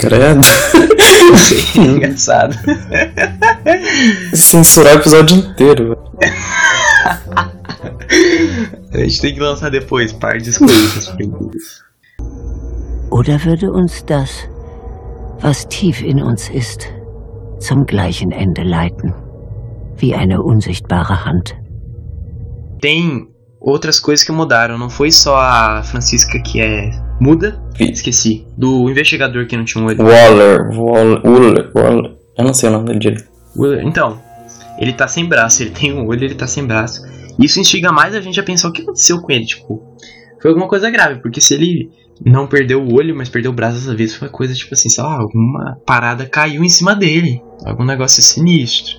Credo. 0.00 0.40
engraçado. 1.76 2.56
Censurar 4.34 4.96
o 4.96 5.00
episódio 5.00 5.36
inteiro. 5.36 5.88
velho. 5.88 6.00
A 8.92 8.98
gente 8.98 9.20
tem 9.20 9.34
que 9.34 9.40
lançar 9.40 9.70
depois, 9.70 10.12
par 10.12 10.38
de 10.38 10.58
coisas. 10.58 11.14
Oder 13.10 13.38
würde 13.44 13.68
uns 13.68 14.02
das, 14.04 14.48
was 15.42 15.64
tief 15.66 16.02
in 16.02 16.22
uns 16.22 16.48
ist, 16.50 16.88
zum 17.58 17.84
gleichen 17.84 18.32
Ende 18.32 18.62
leiten, 18.62 19.12
wie 19.98 20.14
eine 20.14 20.40
unsichtbare 20.40 21.24
Hand? 21.24 21.54
Tem 22.80 23.28
outras 23.60 24.00
coisas 24.00 24.24
que 24.24 24.32
mudaram. 24.32 24.78
Não 24.78 24.88
foi 24.88 25.10
só 25.10 25.36
a 25.36 25.82
Francisca 25.82 26.40
que 26.40 26.60
é 26.60 26.90
muda. 27.20 27.60
Esqueci. 27.78 28.46
Do 28.56 28.88
investigador 28.88 29.46
que 29.46 29.56
não 29.56 29.64
tinha 29.64 29.84
um 29.84 29.86
olho. 29.86 29.98
Waller, 29.98 30.70
Waller, 30.70 31.20
Waller, 31.24 31.70
Waller. 31.74 32.12
Eu 32.38 32.44
não 32.44 32.54
sei 32.54 32.68
o 32.68 32.72
nome 32.72 32.86
dele 32.86 32.98
direito. 32.98 33.24
Então, 33.84 34.20
ele 34.78 34.92
tá 34.92 35.06
sem 35.06 35.26
braço. 35.26 35.62
Ele 35.62 35.70
tem 35.70 35.92
um 35.92 36.06
olho, 36.06 36.24
ele 36.24 36.34
tá 36.34 36.46
sem 36.46 36.64
braço. 36.64 37.02
Isso 37.38 37.60
instiga 37.60 37.92
mais 37.92 38.14
a 38.14 38.20
gente 38.20 38.40
a 38.40 38.42
pensar 38.42 38.68
o 38.68 38.72
que 38.72 38.82
aconteceu 38.82 39.20
com 39.20 39.30
ele. 39.30 39.44
Tipo, 39.44 39.82
foi 40.40 40.50
alguma 40.50 40.68
coisa 40.68 40.90
grave. 40.90 41.20
Porque 41.20 41.40
se 41.40 41.54
ele 41.54 41.90
não 42.24 42.46
perdeu 42.46 42.82
o 42.82 42.94
olho, 42.94 43.14
mas 43.14 43.28
perdeu 43.28 43.50
o 43.50 43.54
braço 43.54 43.78
dessa 43.78 43.94
vez, 43.94 44.14
foi 44.14 44.28
uma 44.28 44.32
coisa 44.32 44.54
tipo 44.54 44.74
assim, 44.74 44.88
sei 44.88 45.02
lá, 45.02 45.18
alguma 45.18 45.78
parada 45.86 46.26
caiu 46.26 46.62
em 46.62 46.68
cima 46.68 46.94
dele. 46.94 47.42
Algum 47.64 47.84
negócio 47.84 48.22
sinistro. 48.22 48.98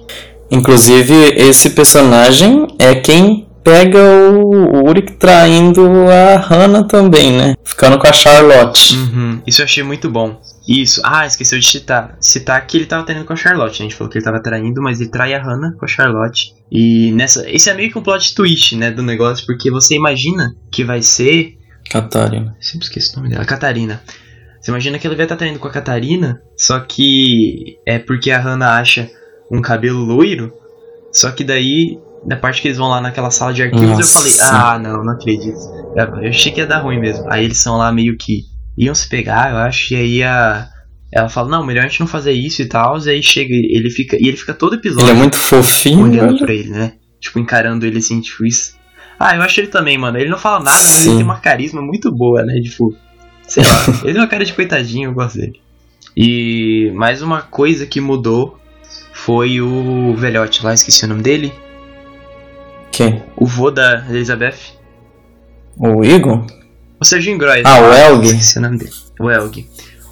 Inclusive, 0.50 1.13
esse 1.36 1.69
personagem 1.69 2.67
é 2.78 2.95
quem 2.95 3.48
pega 3.63 4.00
o 4.00 4.88
Uric 4.88 5.13
traindo 5.13 5.82
a 6.10 6.38
Hannah 6.38 6.84
também, 6.84 7.32
né? 7.32 7.56
Ficando 7.63 7.97
com 7.97 8.08
a 8.08 8.13
Charlotte. 8.13 8.95
Uhum, 8.95 9.41
isso 9.45 9.62
eu 9.62 9.65
achei 9.65 9.84
muito 9.84 10.10
bom. 10.10 10.41
Isso. 10.67 11.02
Ah, 11.04 11.26
esqueceu 11.26 11.60
de 11.60 11.65
citar. 11.65 12.15
Citar 12.19 12.65
que 12.65 12.78
ele 12.78 12.86
tava 12.86 13.04
traindo 13.06 13.26
com 13.26 13.34
a 13.34 13.36
Charlotte. 13.36 13.80
né? 13.80 13.86
A 13.86 13.89
gente 13.89 13.95
falou 13.95 14.12
que 14.12 14.17
ele 14.17 14.26
tava 14.26 14.41
traindo, 14.41 14.82
mas 14.82 15.02
ele 15.02 15.10
trai 15.10 15.34
a 15.34 15.41
Hannah 15.41 15.74
com 15.78 15.86
a 15.86 15.88
Charlotte. 15.88 16.54
E 16.71 17.12
nessa. 17.12 17.50
Esse 17.50 17.69
é 17.69 17.74
meio 17.74 17.91
que 17.91 17.97
um 17.97 18.04
plot 18.04 18.36
twist, 18.36 18.76
né? 18.76 18.91
Do 18.91 19.02
negócio, 19.04 19.45
porque 19.45 19.71
você 19.71 19.95
imagina 19.95 20.56
que 20.71 20.84
vai 20.84 21.02
ser. 21.02 21.58
Catarina. 21.89 22.56
Eu 22.58 22.63
sempre 22.63 22.86
esqueço 22.86 23.13
o 23.13 23.17
nome 23.17 23.30
dela. 23.30 23.43
Catarina. 23.45 24.02
Você 24.62 24.69
imagina 24.69 25.00
que 25.00 25.08
ele 25.08 25.15
vai 25.15 25.26
estar 25.26 25.36
traindo 25.36 25.58
com 25.58 25.67
a 25.67 25.71
Catarina, 25.71 26.39
só 26.56 26.80
que 26.80 27.78
é 27.86 27.97
porque 27.97 28.30
a 28.30 28.39
Hannah 28.39 28.78
acha 28.80 29.10
um 29.52 29.60
cabelo 29.60 30.00
loiro. 30.00 30.54
Só 31.12 31.32
que 31.32 31.43
daí, 31.43 31.97
na 32.25 32.36
parte 32.36 32.62
que 32.62 32.67
eles 32.67 32.77
vão 32.77 32.88
lá 32.88 33.01
naquela 33.01 33.31
sala 33.31 33.53
de 33.53 33.63
arquivos, 33.63 33.99
eu 33.99 34.05
falei, 34.05 34.31
Nossa. 34.31 34.55
ah, 34.73 34.79
não, 34.79 35.03
não 35.03 35.13
acredito. 35.13 35.57
Eu 36.21 36.29
achei 36.29 36.51
que 36.51 36.60
ia 36.60 36.67
dar 36.67 36.79
ruim 36.79 36.99
mesmo. 36.99 37.25
Aí 37.29 37.43
eles 37.45 37.57
são 37.57 37.77
lá 37.77 37.91
meio 37.91 38.15
que 38.17 38.43
iam 38.77 38.93
se 38.93 39.07
pegar, 39.07 39.51
eu 39.51 39.57
acho, 39.57 39.93
e 39.93 39.97
aí 39.97 40.23
a. 40.23 40.67
Ela 41.13 41.27
fala, 41.27 41.49
não, 41.49 41.65
melhor 41.65 41.84
a 41.84 41.88
gente 41.89 41.99
não 41.99 42.07
fazer 42.07 42.31
isso 42.31 42.62
e 42.62 42.65
tal. 42.65 42.97
E 42.99 43.10
aí 43.10 43.21
chega, 43.21 43.53
ele 43.53 43.89
fica. 43.89 44.15
E 44.17 44.27
ele 44.29 44.38
fica 44.38 44.53
todo 44.53 44.75
episódio 44.75 45.10
Ele 45.10 45.12
é 45.12 45.21
muito 45.21 45.36
fofinho. 45.36 46.03
olhando 46.05 46.27
velho. 46.34 46.39
pra 46.39 46.53
ele, 46.53 46.69
né? 46.69 46.93
Tipo, 47.19 47.38
encarando 47.39 47.86
ele 47.86 47.97
assim, 47.97 48.21
tipo, 48.21 48.45
isso. 48.45 48.75
Ah, 49.19 49.36
eu 49.36 49.41
acho 49.41 49.60
ele 49.60 49.67
também, 49.67 49.97
mano. 49.97 50.17
Ele 50.17 50.29
não 50.29 50.38
fala 50.38 50.63
nada, 50.63 50.77
mas 50.77 50.84
Sim. 50.84 51.07
ele 51.10 51.15
tem 51.17 51.25
uma 51.25 51.39
carisma 51.39 51.81
muito 51.81 52.10
boa, 52.15 52.43
né? 52.43 52.53
Tipo, 52.62 52.95
sei 53.45 53.62
lá. 53.63 53.84
ele 54.05 54.13
tem 54.13 54.21
uma 54.21 54.27
cara 54.27 54.45
de 54.45 54.53
coitadinho, 54.53 55.10
eu 55.10 55.13
gosto 55.13 55.38
dele. 55.38 55.60
E 56.15 56.91
mais 56.95 57.21
uma 57.21 57.41
coisa 57.41 57.86
que 57.86 57.99
mudou 57.99 58.57
foi 59.12 59.60
o 59.62 60.15
velhote 60.15 60.63
lá, 60.63 60.73
esqueci 60.73 61.03
o 61.03 61.10
nome 61.10 61.21
dele. 61.21 61.51
O 63.36 63.46
vô 63.46 63.72
da 63.72 64.06
Elizabeth. 64.10 64.80
O 65.78 66.04
Igor? 66.04 66.46
O 67.00 67.06
Serginho 67.06 67.38
Gross. 67.38 67.64
Ah, 67.66 67.80
o 67.80 67.94
Elg. 67.94 68.26
Esqueci 68.26 68.58
o 68.58 68.62
nome 68.62 68.78
dele. 68.78 68.92
O 69.20 69.30
Elg. 69.30 69.68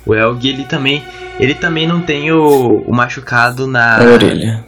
O 0.06 0.16
Elg, 0.16 0.46
ele 0.48 0.64
também. 0.64 1.04
Ele 1.40 1.54
também 1.54 1.88
não 1.88 2.02
tem 2.02 2.32
o, 2.32 2.84
o 2.88 2.94
machucado 2.94 3.68
na. 3.68 4.00
A 4.00 4.04
orelha. 4.04 4.66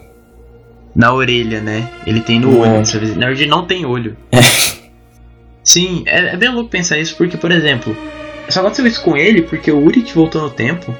na 0.95 1.13
orelha, 1.13 1.59
né? 1.61 1.89
Ele 2.05 2.21
tem 2.21 2.39
no 2.39 2.51
No 2.51 2.59
olho. 2.59 2.83
Na 3.17 3.27
verdade, 3.27 3.45
não 3.47 3.65
tem 3.65 3.85
olho. 3.85 4.15
Sim, 5.63 6.03
é, 6.05 6.33
é 6.33 6.37
bem 6.37 6.49
louco 6.49 6.69
pensar 6.69 6.97
isso, 6.97 7.15
porque, 7.15 7.37
por 7.37 7.51
exemplo, 7.51 7.95
só 8.49 8.59
aconteceu 8.59 8.87
isso 8.87 9.03
com 9.03 9.15
ele 9.15 9.43
porque 9.43 9.71
o 9.71 9.83
Uric 9.83 10.13
voltou 10.13 10.41
no 10.41 10.49
tempo 10.49 10.95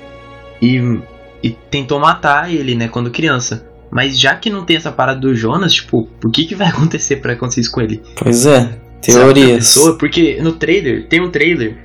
e, 0.62 1.00
e 1.44 1.50
tentou 1.50 2.00
matar 2.00 2.52
ele, 2.52 2.76
né, 2.76 2.88
quando 2.88 3.10
criança. 3.12 3.66
Mas 3.91 4.17
já 4.19 4.36
que 4.36 4.49
não 4.49 4.63
tem 4.63 4.77
essa 4.77 4.91
parada 4.91 5.19
do 5.19 5.36
Jonas, 5.36 5.73
tipo, 5.73 6.08
o 6.23 6.30
que, 6.30 6.45
que 6.45 6.56
vai 6.56 6.67
acontecer 6.69 7.17
pra 7.17 7.34
acontecer 7.34 7.62
isso 7.62 7.71
com 7.71 7.82
ele? 7.82 8.01
Pois 8.15 8.45
é. 8.45 8.80
Teorias. 9.01 9.56
pessoa? 9.56 9.97
Porque 9.97 10.39
no 10.41 10.54
trailer, 10.54 11.08
tem 11.08 11.19
um 11.19 11.30
trailer, 11.30 11.75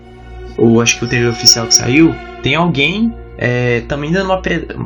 ou 0.57 0.81
acho 0.81 0.99
que 0.99 1.05
o 1.05 1.09
trailer 1.09 1.31
oficial 1.31 1.67
que 1.67 1.75
saiu, 1.75 2.15
tem 2.43 2.55
alguém 2.55 3.13
é, 3.39 3.81
também 3.83 4.13
dando 4.13 4.27
uma 4.27 4.43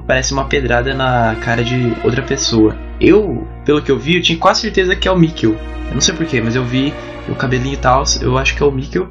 parece 0.06 0.32
uma 0.32 0.44
pedrada 0.44 0.94
na 0.94 1.36
cara 1.36 1.62
de 1.62 1.92
outra 2.04 2.22
pessoa. 2.22 2.76
Eu, 3.00 3.46
pelo 3.64 3.82
que 3.82 3.90
eu 3.90 3.98
vi, 3.98 4.16
eu 4.16 4.22
tinha 4.22 4.38
quase 4.38 4.60
certeza 4.60 4.94
que 4.96 5.08
é 5.08 5.10
o 5.10 5.18
Mikkel. 5.18 5.52
Eu 5.88 5.94
não 5.94 6.00
sei 6.00 6.14
porquê, 6.14 6.40
mas 6.40 6.54
eu 6.56 6.64
vi 6.64 6.94
o 7.28 7.34
cabelinho 7.34 7.74
e 7.74 7.78
tal, 7.78 8.04
eu 8.20 8.38
acho 8.38 8.56
que 8.56 8.62
é 8.62 8.66
o 8.66 8.70
Mikkel. 8.72 9.08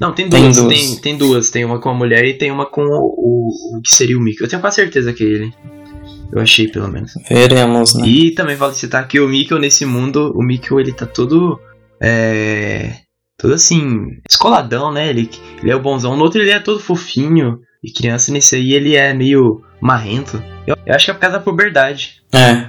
Não, 0.00 0.12
tem 0.12 0.28
Tem 0.28 0.42
duas, 0.42 0.56
duas. 0.56 0.68
tem, 0.68 0.96
tem 0.96 1.18
duas. 1.18 1.50
Tem 1.50 1.64
uma 1.64 1.78
com 1.78 1.90
a 1.90 1.94
mulher 1.94 2.24
e 2.24 2.34
tem 2.34 2.50
uma 2.50 2.64
com 2.64 2.82
o, 2.82 3.14
o, 3.18 3.78
o 3.78 3.82
que 3.82 3.94
seria 3.94 4.16
o 4.16 4.20
Mikkel. 4.20 4.46
Eu 4.46 4.50
tenho 4.50 4.62
quase 4.62 4.76
certeza 4.76 5.12
que 5.12 5.22
é 5.22 5.26
ele. 5.26 5.54
Eu 6.34 6.42
achei, 6.42 6.66
pelo 6.66 6.88
menos. 6.88 7.12
Veremos, 7.28 7.94
né? 7.94 8.08
E 8.08 8.32
também 8.32 8.56
vale 8.56 8.74
citar 8.74 9.06
que 9.06 9.20
o 9.20 9.28
Mikkel 9.28 9.60
nesse 9.60 9.86
mundo, 9.86 10.32
o 10.34 10.42
Mikkel 10.42 10.80
ele 10.80 10.92
tá 10.92 11.06
todo. 11.06 11.60
É. 12.02 12.96
Todo 13.38 13.54
assim. 13.54 14.18
Escoladão, 14.28 14.92
né? 14.92 15.08
Ele, 15.08 15.30
ele 15.62 15.70
é 15.70 15.76
o 15.76 15.82
bonzão. 15.82 16.16
No 16.16 16.24
outro 16.24 16.42
ele 16.42 16.50
é 16.50 16.58
todo 16.58 16.80
fofinho 16.80 17.60
e 17.84 17.92
criança. 17.92 18.32
Nesse 18.32 18.56
aí 18.56 18.72
ele 18.72 18.96
é 18.96 19.14
meio 19.14 19.62
marrento. 19.80 20.42
Eu, 20.66 20.76
eu 20.84 20.94
acho 20.94 21.04
que 21.04 21.10
é 21.12 21.14
por 21.14 21.20
causa 21.20 21.38
da 21.38 21.44
puberdade. 21.44 22.22
É. 22.32 22.68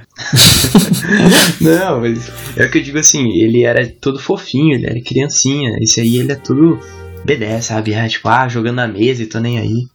Não, 1.60 2.00
mas 2.00 2.30
é 2.56 2.66
o 2.66 2.70
que 2.70 2.78
eu 2.78 2.82
digo 2.82 2.98
assim. 2.98 3.32
Ele 3.32 3.64
era 3.64 3.84
todo 4.00 4.20
fofinho, 4.20 4.76
ele 4.76 4.86
era 4.86 5.02
criancinha. 5.02 5.76
Esse 5.80 6.00
aí 6.00 6.18
ele 6.18 6.30
é 6.30 6.36
tudo 6.36 6.78
B10, 7.26 7.62
sabe? 7.62 7.96
Ah, 7.96 8.08
tipo, 8.08 8.28
ah, 8.28 8.46
jogando 8.48 8.76
na 8.76 8.86
mesa 8.86 9.24
e 9.24 9.26
tô 9.26 9.40
nem 9.40 9.58
aí. 9.58 9.86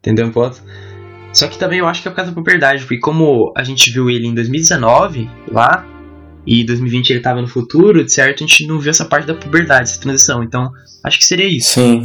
Entendeu 0.00 0.28
ponto? 0.32 0.60
Só 1.32 1.48
que 1.48 1.58
também 1.58 1.78
eu 1.78 1.86
acho 1.86 2.02
que 2.02 2.08
é 2.08 2.10
por 2.10 2.16
causa 2.16 2.30
da 2.30 2.34
puberdade, 2.34 2.82
porque 2.82 2.98
como 2.98 3.52
a 3.56 3.64
gente 3.64 3.90
viu 3.90 4.10
ele 4.10 4.26
em 4.26 4.34
2019, 4.34 5.30
lá, 5.48 5.86
e 6.46 6.64
2020 6.64 7.10
ele 7.10 7.20
tava 7.20 7.40
no 7.40 7.48
futuro, 7.48 8.04
de 8.04 8.12
certo, 8.12 8.42
a 8.42 8.46
gente 8.46 8.66
não 8.66 8.78
viu 8.78 8.90
essa 8.90 9.04
parte 9.04 9.26
da 9.26 9.34
puberdade, 9.34 9.90
essa 9.90 10.00
transição. 10.00 10.42
Então, 10.42 10.70
acho 11.04 11.18
que 11.18 11.24
seria 11.24 11.46
isso. 11.46 11.74
Sim. 11.74 12.02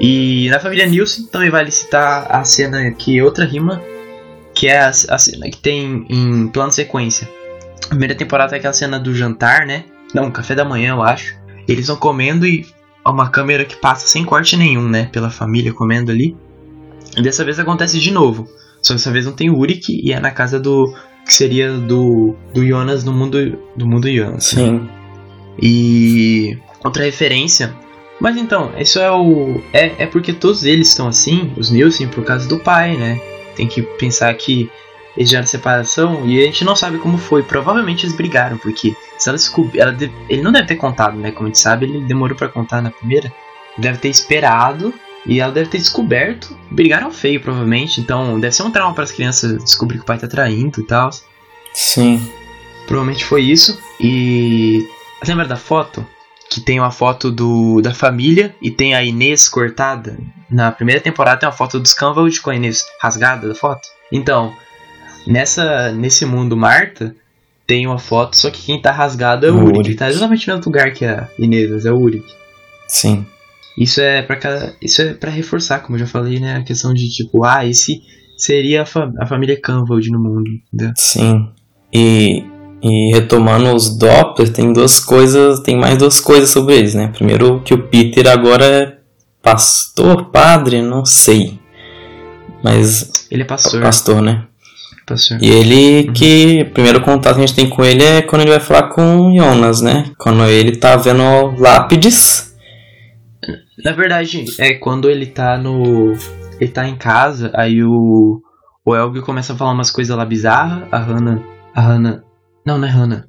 E 0.00 0.48
na 0.50 0.60
família 0.60 0.86
Nilson 0.86 1.26
também 1.26 1.50
vale 1.50 1.70
citar 1.70 2.26
a 2.30 2.44
cena 2.44 2.90
que 2.92 3.20
outra 3.20 3.44
rima, 3.44 3.82
que 4.54 4.68
é 4.68 4.78
a, 4.78 4.88
a 4.88 5.18
cena 5.18 5.50
que 5.50 5.58
tem 5.58 6.06
em 6.08 6.46
plano 6.48 6.70
sequência. 6.70 7.28
A 7.84 7.88
primeira 7.88 8.14
temporada 8.14 8.54
é 8.54 8.58
aquela 8.58 8.72
cena 8.72 8.98
do 8.98 9.14
jantar, 9.14 9.66
né? 9.66 9.84
Não, 10.14 10.30
café 10.30 10.54
da 10.54 10.64
manhã, 10.64 10.94
eu 10.94 11.02
acho. 11.02 11.36
Eles 11.66 11.88
vão 11.88 11.96
comendo 11.96 12.46
e 12.46 12.64
há 13.04 13.10
uma 13.10 13.28
câmera 13.28 13.64
que 13.64 13.76
passa 13.76 14.06
sem 14.06 14.24
corte 14.24 14.56
nenhum, 14.56 14.88
né? 14.88 15.08
Pela 15.12 15.30
família 15.30 15.72
comendo 15.72 16.12
ali. 16.12 16.36
E 17.18 17.22
dessa 17.22 17.44
vez 17.44 17.58
acontece 17.58 17.98
de 17.98 18.10
novo. 18.12 18.48
Só 18.80 18.94
que 18.94 18.98
dessa 18.98 19.10
vez 19.10 19.26
não 19.26 19.32
tem 19.32 19.50
Urik 19.50 20.00
e 20.02 20.12
é 20.12 20.20
na 20.20 20.30
casa 20.30 20.58
do. 20.58 20.94
que 21.26 21.34
seria 21.34 21.72
do. 21.72 22.36
do 22.54 22.64
Jonas 22.64 23.04
no 23.04 23.12
mundo. 23.12 23.58
do 23.76 23.86
mundo 23.86 24.08
Jonas. 24.08 24.44
Sim. 24.44 24.88
E 25.60 26.56
outra 26.84 27.04
referência. 27.04 27.74
Mas 28.20 28.36
então, 28.36 28.72
isso 28.78 29.00
é 29.00 29.10
o. 29.10 29.60
É, 29.72 30.04
é 30.04 30.06
porque 30.06 30.32
todos 30.32 30.64
eles 30.64 30.88
estão 30.88 31.08
assim, 31.08 31.52
os 31.56 31.70
Nielsen, 31.70 32.08
por 32.08 32.24
causa 32.24 32.48
do 32.48 32.58
pai, 32.58 32.96
né? 32.96 33.20
Tem 33.56 33.66
que 33.66 33.82
pensar 33.82 34.32
que 34.34 34.70
eles 35.16 35.30
já 35.30 35.44
separação 35.44 36.24
e 36.28 36.40
a 36.40 36.44
gente 36.44 36.64
não 36.64 36.76
sabe 36.76 36.98
como 36.98 37.18
foi. 37.18 37.42
Provavelmente 37.42 38.06
eles 38.06 38.14
brigaram, 38.14 38.56
porque 38.58 38.94
se 39.18 39.28
ela 39.28 39.36
descobrir. 39.36 39.80
Ela 39.80 39.92
de, 39.92 40.10
ele 40.28 40.42
não 40.42 40.52
deve 40.52 40.68
ter 40.68 40.76
contado, 40.76 41.16
né? 41.16 41.32
Como 41.32 41.46
a 41.46 41.48
gente 41.48 41.58
sabe, 41.58 41.86
ele 41.86 42.00
demorou 42.02 42.36
para 42.36 42.48
contar 42.48 42.80
na 42.80 42.90
primeira. 42.90 43.32
Deve 43.76 43.98
ter 43.98 44.08
esperado 44.08 44.94
e 45.28 45.40
ela 45.40 45.52
deve 45.52 45.68
ter 45.68 45.78
descoberto. 45.78 46.58
Brigaram 46.70 47.12
feio, 47.12 47.40
provavelmente. 47.40 48.00
Então 48.00 48.40
deve 48.40 48.54
ser 48.54 48.62
um 48.62 48.70
trauma 48.70 48.94
para 48.94 49.04
as 49.04 49.12
crianças 49.12 49.62
descobrir 49.62 49.98
que 49.98 50.02
o 50.02 50.06
pai 50.06 50.18
tá 50.18 50.26
traindo 50.26 50.80
e 50.80 50.84
tal. 50.84 51.10
Sim. 51.74 52.26
Provavelmente 52.86 53.24
foi 53.24 53.42
isso. 53.42 53.78
E. 54.00 54.88
Lembra 55.26 55.46
da 55.46 55.56
foto? 55.56 56.04
Que 56.50 56.62
tem 56.62 56.80
uma 56.80 56.90
foto 56.90 57.30
do, 57.30 57.82
da 57.82 57.92
família 57.92 58.56
e 58.62 58.70
tem 58.70 58.94
a 58.94 59.04
Inês 59.04 59.48
cortada. 59.48 60.16
Na 60.50 60.72
primeira 60.72 61.00
temporada 61.00 61.40
tem 61.40 61.46
uma 61.46 61.54
foto 61.54 61.78
dos 61.78 61.92
Canvald 61.92 62.40
com 62.40 62.48
a 62.48 62.56
Inês 62.56 62.82
rasgada 63.02 63.46
da 63.46 63.54
foto. 63.54 63.86
Então, 64.10 64.56
nessa 65.26 65.92
nesse 65.92 66.24
mundo 66.24 66.56
Marta, 66.56 67.14
tem 67.66 67.86
uma 67.86 67.98
foto, 67.98 68.34
só 68.34 68.50
que 68.50 68.62
quem 68.62 68.80
tá 68.80 68.90
rasgado 68.90 69.46
é 69.46 69.50
o, 69.50 69.56
O 69.56 69.64
Uric. 69.64 69.78
Uric. 69.78 69.94
Tá 69.96 70.08
exatamente 70.08 70.48
no 70.48 70.54
mesmo 70.54 70.64
lugar 70.64 70.90
que 70.94 71.04
a 71.04 71.28
Inês, 71.38 71.84
é 71.84 71.92
o 71.92 71.98
Uric. 71.98 72.24
Sim. 72.86 73.26
Isso 73.80 74.00
é 74.00 74.22
para 74.22 74.36
cada, 74.36 74.74
isso 74.82 75.00
é 75.02 75.14
para 75.14 75.30
reforçar, 75.30 75.80
como 75.80 75.96
eu 75.96 76.00
já 76.00 76.06
falei, 76.06 76.40
né, 76.40 76.56
a 76.56 76.62
questão 76.62 76.92
de 76.92 77.08
tipo, 77.08 77.44
ah, 77.44 77.64
esse 77.64 78.00
seria 78.36 78.82
a, 78.82 78.86
fa- 78.86 79.12
a 79.20 79.26
família 79.26 79.60
Canvald 79.60 80.10
no 80.10 80.18
mundo, 80.18 80.50
entendeu? 80.72 80.92
Sim. 80.96 81.48
E, 81.92 82.44
e 82.82 83.12
retomando 83.14 83.72
os 83.74 83.96
Doppler, 83.96 84.52
tem 84.52 84.72
duas 84.72 84.98
coisas, 85.00 85.60
tem 85.60 85.76
mais 85.78 85.96
duas 85.98 86.20
coisas 86.20 86.50
sobre 86.50 86.76
eles, 86.76 86.94
né? 86.94 87.08
Primeiro 87.08 87.60
que 87.64 87.72
o 87.74 87.82
Peter 87.88 88.26
agora 88.28 88.64
é 88.64 88.98
pastor, 89.42 90.26
padre, 90.30 90.82
não 90.82 91.04
sei. 91.04 91.58
Mas 92.62 93.26
Ele 93.30 93.42
é 93.42 93.46
pastor, 93.46 93.80
pastor, 93.80 94.20
né? 94.22 94.44
pastor. 95.06 95.38
E 95.40 95.48
ele 95.48 96.12
que 96.12 96.62
o 96.68 96.70
primeiro 96.72 97.00
contato 97.00 97.36
que 97.36 97.42
a 97.42 97.46
gente 97.46 97.56
tem 97.56 97.68
com 97.68 97.82
ele 97.84 98.02
é 98.04 98.20
quando 98.22 98.42
ele 98.42 98.50
vai 98.50 98.60
falar 98.60 98.88
com 98.90 99.28
o 99.30 99.36
Jonas, 99.36 99.80
né? 99.80 100.10
Quando 100.18 100.44
ele 100.44 100.76
tá 100.76 100.96
vendo 100.96 101.22
lápides. 101.58 102.47
Na 103.84 103.92
verdade, 103.92 104.44
é 104.58 104.74
quando 104.74 105.08
ele 105.10 105.26
tá 105.26 105.56
no. 105.58 106.12
Ele 106.60 106.70
tá 106.70 106.86
em 106.88 106.96
casa, 106.96 107.50
aí 107.54 107.82
o. 107.82 108.40
O 108.84 108.96
Elg 108.96 109.20
começa 109.20 109.52
a 109.52 109.56
falar 109.56 109.72
umas 109.72 109.90
coisas 109.90 110.16
lá 110.16 110.24
bizarras. 110.24 110.88
A 110.90 110.98
Hannah. 110.98 111.42
A 111.74 111.80
Hannah. 111.80 112.22
Não, 112.64 112.78
não 112.78 112.88
é 112.88 112.90
Hannah. 112.90 113.26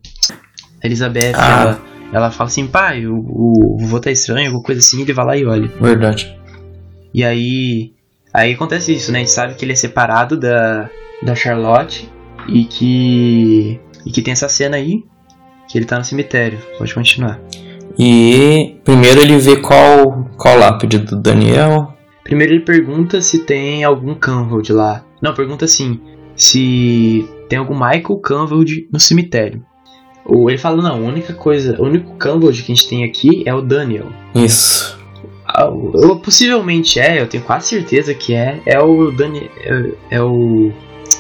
A 0.82 0.88
Elizabeth, 0.88 1.34
Ah. 1.36 1.62
ela, 1.62 1.82
ela 2.14 2.32
fala 2.32 2.50
assim, 2.50 2.66
pai, 2.66 3.06
o, 3.06 3.14
o 3.16 3.78
vovô 3.80 4.00
tá 4.00 4.10
estranho, 4.10 4.48
alguma 4.48 4.64
coisa 4.64 4.80
assim, 4.80 5.02
ele 5.02 5.12
vai 5.14 5.26
lá 5.26 5.38
e 5.38 5.46
olha. 5.46 5.68
Verdade. 5.82 6.34
E 7.14 7.24
aí. 7.24 7.94
Aí 8.34 8.54
acontece 8.54 8.94
isso, 8.94 9.12
né? 9.12 9.20
A 9.20 9.22
gente 9.22 9.32
sabe 9.32 9.56
que 9.56 9.66
ele 9.66 9.74
é 9.74 9.76
separado 9.76 10.40
da, 10.40 10.90
da 11.22 11.36
Charlotte 11.36 12.10
e 12.48 12.64
que. 12.64 13.80
E 14.06 14.12
que 14.12 14.22
tem 14.22 14.32
essa 14.32 14.48
cena 14.48 14.78
aí. 14.78 15.04
Que 15.70 15.78
ele 15.78 15.86
tá 15.86 15.98
no 15.98 16.04
cemitério. 16.06 16.58
Pode 16.78 16.94
continuar. 16.94 17.40
E 17.98 18.78
primeiro 18.84 19.22
ele 19.22 19.38
vê 19.38 19.58
qual, 19.58 20.30
qual 20.38 20.58
lápide 20.58 21.00
do 21.00 21.16
Daniel. 21.16 21.94
Primeiro 22.24 22.54
ele 22.54 22.64
pergunta 22.64 23.22
se 23.22 23.40
tem 23.40 23.84
algum 23.84 24.14
Canvald 24.14 24.72
lá. 24.72 25.04
Não, 25.22 25.34
pergunta 25.34 25.66
assim, 25.66 26.00
se 26.36 27.28
tem 27.50 27.60
algum 27.60 27.74
Michael 27.74 28.20
Canvald 28.20 28.88
no 28.92 29.00
cemitério. 29.00 29.64
Ou 30.26 30.50
ele 30.50 30.60
fala, 30.60 30.82
não, 30.82 30.96
a 30.96 31.08
única 31.08 31.34
coisa, 31.34 31.82
o 31.82 31.86
único 31.86 32.16
Canvald 32.16 32.62
que 32.62 32.72
a 32.72 32.76
gente 32.76 32.88
tem 32.88 33.04
aqui 33.04 33.44
é 33.46 33.54
o 33.54 33.62
Daniel. 33.62 34.08
Isso. 34.36 35.00
Ah, 35.48 35.68
possivelmente 36.24 37.00
é, 37.00 37.20
eu 37.20 37.28
tenho 37.28 37.44
quase 37.44 37.70
certeza 37.70 38.14
que 38.14 38.36
é, 38.36 38.62
é 38.68 38.80
o 38.80 39.10
Dani, 39.10 39.50
é, 39.62 39.92
é 40.12 40.22
o 40.22 40.72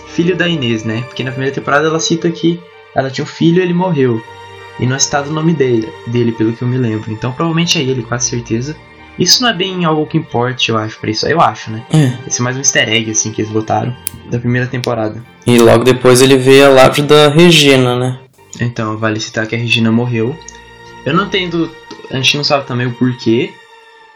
filho 0.07 0.35
da 0.35 0.47
Inês, 0.47 0.83
né? 0.83 1.01
Porque 1.07 1.23
na 1.23 1.31
primeira 1.31 1.53
temporada 1.53 1.87
ela 1.87 1.99
cita 1.99 2.29
que 2.29 2.59
ela 2.95 3.09
tinha 3.09 3.23
um 3.23 3.27
filho 3.27 3.59
e 3.59 3.63
ele 3.63 3.73
morreu. 3.73 4.21
E 4.79 4.85
não 4.85 4.95
é 4.95 4.99
citado 4.99 5.29
o 5.29 5.33
nome 5.33 5.53
dele, 5.53 5.91
dele, 6.07 6.31
pelo 6.31 6.53
que 6.53 6.61
eu 6.61 6.67
me 6.67 6.77
lembro. 6.77 7.11
Então 7.11 7.31
provavelmente 7.31 7.77
é 7.77 7.81
ele, 7.81 8.03
quase 8.03 8.29
certeza. 8.29 8.75
Isso 9.19 9.43
não 9.43 9.49
é 9.49 9.53
bem 9.53 9.83
algo 9.83 10.05
que 10.05 10.17
importe, 10.17 10.69
eu 10.69 10.77
acho, 10.77 10.97
pra 10.97 11.11
isso. 11.11 11.27
Eu 11.27 11.41
acho, 11.41 11.69
né? 11.69 11.85
É. 11.91 12.17
Esse 12.25 12.39
é 12.39 12.43
mais 12.43 12.55
um 12.55 12.59
easter 12.59 12.87
egg, 12.87 13.11
assim, 13.11 13.33
que 13.33 13.41
eles 13.41 13.51
botaram 13.51 13.93
da 14.31 14.39
primeira 14.39 14.65
temporada. 14.65 15.21
E 15.45 15.59
logo 15.59 15.83
depois 15.83 16.21
ele 16.21 16.37
vê 16.37 16.63
a 16.63 16.69
lápide 16.69 17.07
da 17.07 17.27
Regina, 17.27 17.97
né? 17.99 18.19
Então, 18.61 18.97
vale 18.97 19.19
citar 19.19 19.45
que 19.45 19.55
a 19.55 19.57
Regina 19.57 19.91
morreu. 19.91 20.37
Eu 21.05 21.13
não 21.13 21.25
entendo. 21.25 21.69
A 22.09 22.15
gente 22.15 22.37
não 22.37 22.45
sabe 22.45 22.65
também 22.65 22.87
o 22.87 22.93
porquê. 22.93 23.51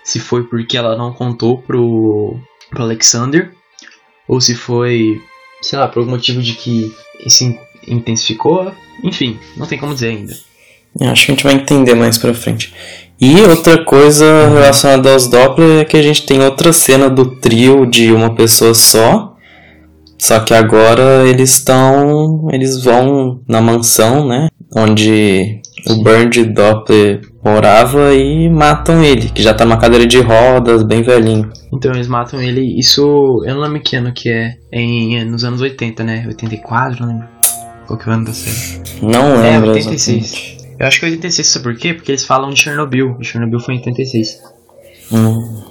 Se 0.05 0.19
foi 0.19 0.43
porque 0.43 0.77
ela 0.77 0.95
não 0.95 1.11
contou 1.11 1.57
pro, 1.57 2.37
pro 2.69 2.83
Alexander. 2.83 3.51
Ou 4.25 4.39
se 4.39 4.55
foi, 4.55 5.21
sei 5.61 5.77
lá, 5.77 5.89
por 5.89 5.99
algum 5.99 6.11
motivo 6.11 6.41
de 6.41 6.53
que 6.53 6.95
se 7.27 7.59
intensificou. 7.85 8.73
Enfim, 9.03 9.37
não 9.57 9.65
tem 9.65 9.77
como 9.77 9.93
dizer 9.93 10.09
ainda. 10.09 10.33
Eu 10.99 11.09
Acho 11.09 11.25
que 11.25 11.31
a 11.31 11.35
gente 11.35 11.43
vai 11.43 11.53
entender 11.53 11.95
mais 11.95 12.17
pra 12.17 12.33
frente. 12.33 12.73
E 13.19 13.41
outra 13.41 13.83
coisa 13.83 14.49
relacionada 14.49 15.13
aos 15.13 15.27
Doppler 15.27 15.81
é 15.81 15.85
que 15.85 15.97
a 15.97 16.01
gente 16.01 16.25
tem 16.25 16.43
outra 16.43 16.73
cena 16.73 17.09
do 17.09 17.35
trio 17.39 17.85
de 17.85 18.11
uma 18.11 18.35
pessoa 18.35 18.73
só. 18.73 19.35
Só 20.19 20.39
que 20.39 20.53
agora 20.53 21.25
eles 21.27 21.51
estão. 21.57 22.47
Eles 22.51 22.83
vão 22.83 23.41
na 23.47 23.61
mansão, 23.61 24.27
né? 24.27 24.47
Onde 24.75 25.61
o 25.87 26.03
Bernd 26.03 26.37
Doppler 26.53 27.21
morava 27.43 28.13
e 28.13 28.49
matam 28.49 29.03
ele, 29.03 29.29
que 29.29 29.43
já 29.43 29.53
tá 29.53 29.65
numa 29.65 29.77
cadeira 29.77 30.05
de 30.05 30.19
rodas, 30.21 30.81
bem 30.83 31.01
velhinho. 31.03 31.51
Então 31.73 31.91
eles 31.91 32.07
matam 32.07 32.41
ele. 32.41 32.79
Isso. 32.79 33.43
Eu 33.45 33.55
não 33.55 33.61
lembro 33.61 33.81
que 33.81 33.95
ano 33.95 34.11
que 34.13 34.29
é. 34.29 34.55
É, 34.71 34.79
em, 34.81 35.19
é 35.19 35.25
nos 35.25 35.43
anos 35.43 35.61
80, 35.61 36.03
né? 36.03 36.23
84, 36.27 37.01
não 37.01 37.13
lembro. 37.13 37.27
Qual 37.85 37.99
que 37.99 38.07
é 38.07 38.11
o 38.11 38.15
ano 38.15 38.25
da 38.25 38.33
série? 38.33 38.81
Não 39.01 39.43
É, 39.43 39.51
lembro 39.51 39.71
86. 39.71 40.17
exatamente. 40.23 40.62
Eu 40.83 40.87
acho 40.87 40.99
que 40.99 41.05
é 41.05 41.09
86, 41.09 41.47
sabe 41.47 41.63
por 41.63 41.75
quê? 41.77 41.93
Porque 41.93 42.11
eles 42.11 42.25
falam 42.25 42.49
de 42.49 42.59
Chernobyl. 42.59 43.15
E 43.19 43.23
Chernobyl 43.23 43.59
foi 43.59 43.75
em 43.75 43.77
86. 43.77 44.41
Hum, 45.13 45.63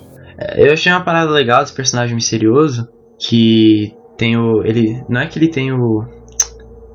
Eu 0.56 0.72
achei 0.72 0.90
uma 0.90 1.04
parada 1.04 1.30
legal 1.30 1.60
desse 1.62 1.74
personagem 1.74 2.14
misterioso. 2.14 2.88
Que 3.18 3.92
tem 4.16 4.38
o. 4.38 4.64
Ele. 4.64 5.04
Não 5.10 5.20
é 5.20 5.26
que 5.26 5.38
ele 5.38 5.48
tem 5.48 5.70
o. 5.70 6.02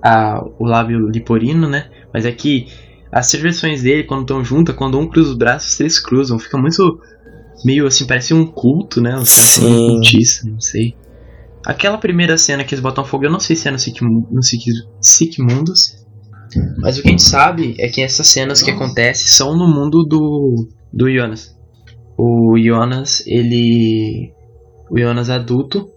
A, 0.03 0.43
o 0.57 0.65
lábio 0.65 1.07
liporino, 1.09 1.69
né? 1.69 1.91
Mas 2.11 2.25
é 2.25 2.31
que 2.31 2.67
as 3.11 3.31
versões 3.33 3.83
dele, 3.83 4.03
quando 4.03 4.21
estão 4.21 4.43
juntas, 4.43 4.75
quando 4.75 4.99
um 4.99 5.07
cruza 5.07 5.31
os 5.31 5.37
braços, 5.37 5.71
os 5.71 5.77
três 5.77 5.99
cruzam. 5.99 6.39
Fica 6.39 6.57
muito. 6.57 6.99
Meio 7.63 7.85
assim, 7.85 8.07
parece 8.07 8.33
um 8.33 8.47
culto, 8.47 8.99
né? 8.99 9.15
Os 9.15 9.33
caras 9.33 9.51
são 9.51 9.63
meio 9.63 9.77
Sim. 9.77 9.87
cultistas, 9.89 10.51
não 10.51 10.59
sei. 10.59 10.95
Aquela 11.65 11.97
primeira 11.99 12.35
cena 12.37 12.63
que 12.63 12.73
eles 12.73 12.81
botam 12.81 13.05
fogo, 13.05 13.25
eu 13.25 13.31
não 13.31 13.39
sei 13.39 13.55
se 13.55 13.67
é 13.67 13.71
no 13.71 13.77
Sick, 13.77 14.01
no 14.01 15.45
Mundos. 15.45 16.06
Mas 16.77 16.97
o 16.97 17.01
que 17.01 17.07
a 17.07 17.11
gente 17.11 17.23
sabe 17.23 17.75
é 17.79 17.87
que 17.89 18.01
essas 18.01 18.27
cenas 18.27 18.61
que 18.61 18.71
acontecem 18.71 19.27
são 19.27 19.55
no 19.57 19.67
mundo 19.67 20.03
do, 20.03 20.67
do 20.93 21.11
Jonas. 21.11 21.55
O 22.17 22.57
Jonas, 22.57 23.23
ele. 23.27 24.31
O 24.89 24.99
Jonas 24.99 25.29
adulto. 25.29 25.89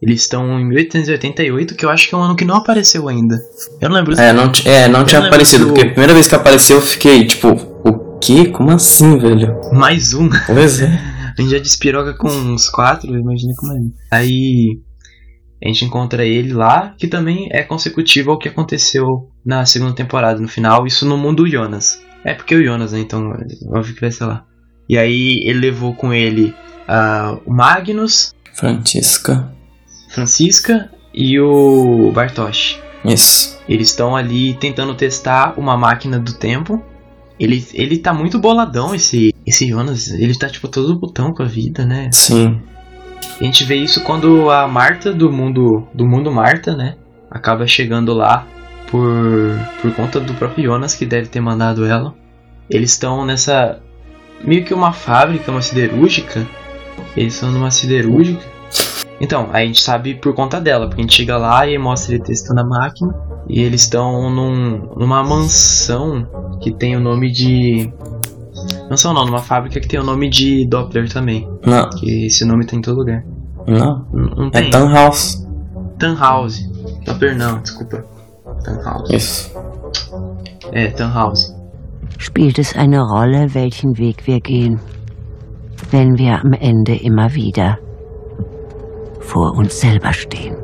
Eles 0.00 0.20
estão 0.22 0.60
em 0.60 0.64
1888, 0.68 1.74
que 1.74 1.84
eu 1.84 1.90
acho 1.90 2.08
que 2.08 2.14
é 2.14 2.18
um 2.18 2.22
ano 2.22 2.36
que 2.36 2.44
não 2.44 2.54
apareceu 2.54 3.08
ainda. 3.08 3.36
Eu 3.80 3.88
não 3.88 3.96
lembro. 3.96 4.14
É, 4.20 4.32
não, 4.32 4.44
é, 4.64 4.86
não 4.86 5.04
tinha 5.04 5.18
lembro 5.20 5.26
aparecido, 5.34 5.64
do- 5.64 5.68
porque 5.74 5.88
a 5.88 5.90
primeira 5.90 6.14
vez 6.14 6.28
que 6.28 6.34
apareceu 6.36 6.76
eu 6.76 6.82
fiquei 6.82 7.26
tipo, 7.26 7.48
o 7.48 8.16
quê? 8.20 8.46
Como 8.46 8.70
assim, 8.70 9.18
velho? 9.18 9.58
Mais 9.72 10.14
um. 10.14 10.28
Pois 10.46 10.80
é. 10.80 10.86
A 11.36 11.40
gente 11.40 11.50
já 11.52 11.58
despiroga 11.58 12.14
com 12.14 12.28
uns 12.28 12.68
quatro, 12.68 13.16
imagina 13.16 13.52
como 13.56 13.72
é. 13.72 13.78
Aí 14.10 14.80
a 15.62 15.66
gente 15.66 15.84
encontra 15.84 16.24
ele 16.24 16.52
lá, 16.52 16.94
que 16.96 17.08
também 17.08 17.48
é 17.50 17.62
consecutivo 17.62 18.30
ao 18.30 18.38
que 18.38 18.48
aconteceu 18.48 19.28
na 19.44 19.66
segunda 19.66 19.92
temporada, 19.94 20.40
no 20.40 20.48
final, 20.48 20.86
isso 20.86 21.04
no 21.04 21.18
mundo 21.18 21.48
Jonas. 21.48 22.00
É 22.24 22.34
porque 22.34 22.54
o 22.54 22.64
Jonas, 22.64 22.92
né? 22.92 23.00
Então, 23.00 23.32
óbvio 23.68 23.94
que 23.94 24.00
vai 24.00 24.10
ser 24.10 24.24
lá. 24.24 24.44
E 24.88 24.96
aí 24.96 25.40
ele 25.44 25.58
levou 25.58 25.94
com 25.94 26.12
ele 26.12 26.54
ah, 26.86 27.38
o 27.44 27.52
Magnus, 27.52 28.34
Francisca. 28.54 29.52
Francisca 30.08 30.90
e 31.12 31.38
o 31.38 32.10
Bartosz. 32.12 32.78
Isso. 33.04 33.58
Eles 33.68 33.88
estão 33.88 34.16
ali 34.16 34.54
tentando 34.54 34.94
testar 34.94 35.54
uma 35.58 35.76
máquina 35.76 36.18
do 36.18 36.32
tempo 36.32 36.82
Ele, 37.38 37.64
ele 37.72 37.98
tá 37.98 38.12
muito 38.12 38.38
boladão, 38.38 38.94
esse, 38.94 39.32
esse 39.46 39.68
Jonas. 39.68 40.10
Ele 40.10 40.34
tá, 40.34 40.48
tipo, 40.48 40.66
todo 40.66 40.98
botão 40.98 41.32
com 41.32 41.42
a 41.42 41.46
vida, 41.46 41.84
né? 41.84 42.10
Sim. 42.12 42.60
A 43.40 43.44
gente 43.44 43.64
vê 43.64 43.76
isso 43.76 44.02
quando 44.02 44.50
a 44.50 44.66
Marta 44.66 45.12
do 45.12 45.30
mundo 45.30 45.86
do 45.94 46.06
mundo 46.06 46.30
Marta, 46.30 46.74
né, 46.74 46.96
acaba 47.30 47.66
chegando 47.66 48.12
lá 48.12 48.46
por 48.90 49.58
por 49.80 49.94
conta 49.94 50.18
do 50.20 50.34
próprio 50.34 50.64
Jonas 50.64 50.94
que 50.94 51.06
deve 51.06 51.28
ter 51.28 51.40
mandado 51.40 51.84
ela. 51.84 52.14
Eles 52.68 52.90
estão 52.90 53.24
nessa 53.24 53.80
meio 54.44 54.64
que 54.64 54.74
uma 54.74 54.92
fábrica, 54.92 55.50
uma 55.50 55.62
siderúrgica. 55.62 56.46
Eles 57.16 57.34
estão 57.34 57.50
numa 57.50 57.70
siderúrgica. 57.70 58.44
Então, 59.20 59.48
a 59.52 59.64
gente 59.64 59.80
sabe 59.80 60.14
por 60.14 60.32
conta 60.34 60.60
dela, 60.60 60.86
porque 60.86 61.00
a 61.00 61.04
gente 61.04 61.14
chega 61.14 61.36
lá 61.36 61.66
e 61.66 61.76
mostra 61.76 62.14
ele 62.14 62.22
testando 62.22 62.60
a 62.60 62.64
máquina. 62.64 63.14
E 63.48 63.60
eles 63.60 63.82
estão 63.82 64.30
num, 64.30 64.94
numa 64.96 65.22
mansão 65.24 66.58
que 66.62 66.70
tem 66.70 66.96
o 66.96 67.00
nome 67.00 67.32
de. 67.32 67.92
Mansão 68.90 69.12
não, 69.12 69.24
numa 69.26 69.38
fábrica 69.38 69.80
que 69.80 69.88
tem 69.88 70.00
o 70.00 70.04
nome 70.04 70.30
de 70.30 70.66
Doppler 70.66 71.12
também. 71.12 71.46
Não, 71.64 71.88
Que 71.90 72.26
esse 72.26 72.44
nome 72.44 72.64
tá 72.66 72.76
em 72.76 72.80
todo 72.80 72.98
lugar. 72.98 73.22
não. 73.66 74.06
Não, 74.12 74.34
não 74.36 74.46
É 74.48 74.50
tem. 74.62 74.70
Tannhaus. 74.70 75.46
Tannhause. 75.98 76.66
Doppler 77.04 77.36
não, 77.36 77.60
desculpa. 77.60 78.04
Tannhause. 78.64 79.14
Isso. 79.14 79.52
É, 80.72 80.88
Tannhause. 80.90 81.54
Spielt 82.18 82.58
es 82.58 82.74
eine 82.74 83.00
Rolle, 83.02 83.54
welchen 83.54 83.96
Weg 83.98 84.26
wir 84.26 84.40
gehen, 84.40 84.80
wenn 85.90 86.16
wir 86.18 86.40
am 86.44 86.52
Ende 86.54 86.96
immer 86.96 87.32
wieder 87.34 87.78
vor 89.20 89.56
uns 89.56 89.78
selber 89.80 90.12
stehen? 90.12 90.56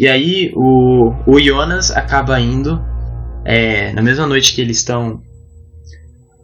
E 0.00 0.08
aí 0.08 0.50
o, 0.56 1.12
o 1.26 1.38
Jonas 1.38 1.90
acaba 1.90 2.40
indo 2.40 2.82
é, 3.44 3.92
na 3.92 4.00
mesma 4.00 4.26
noite 4.26 4.54
que 4.54 4.62
eles 4.62 4.78
estão 4.78 5.20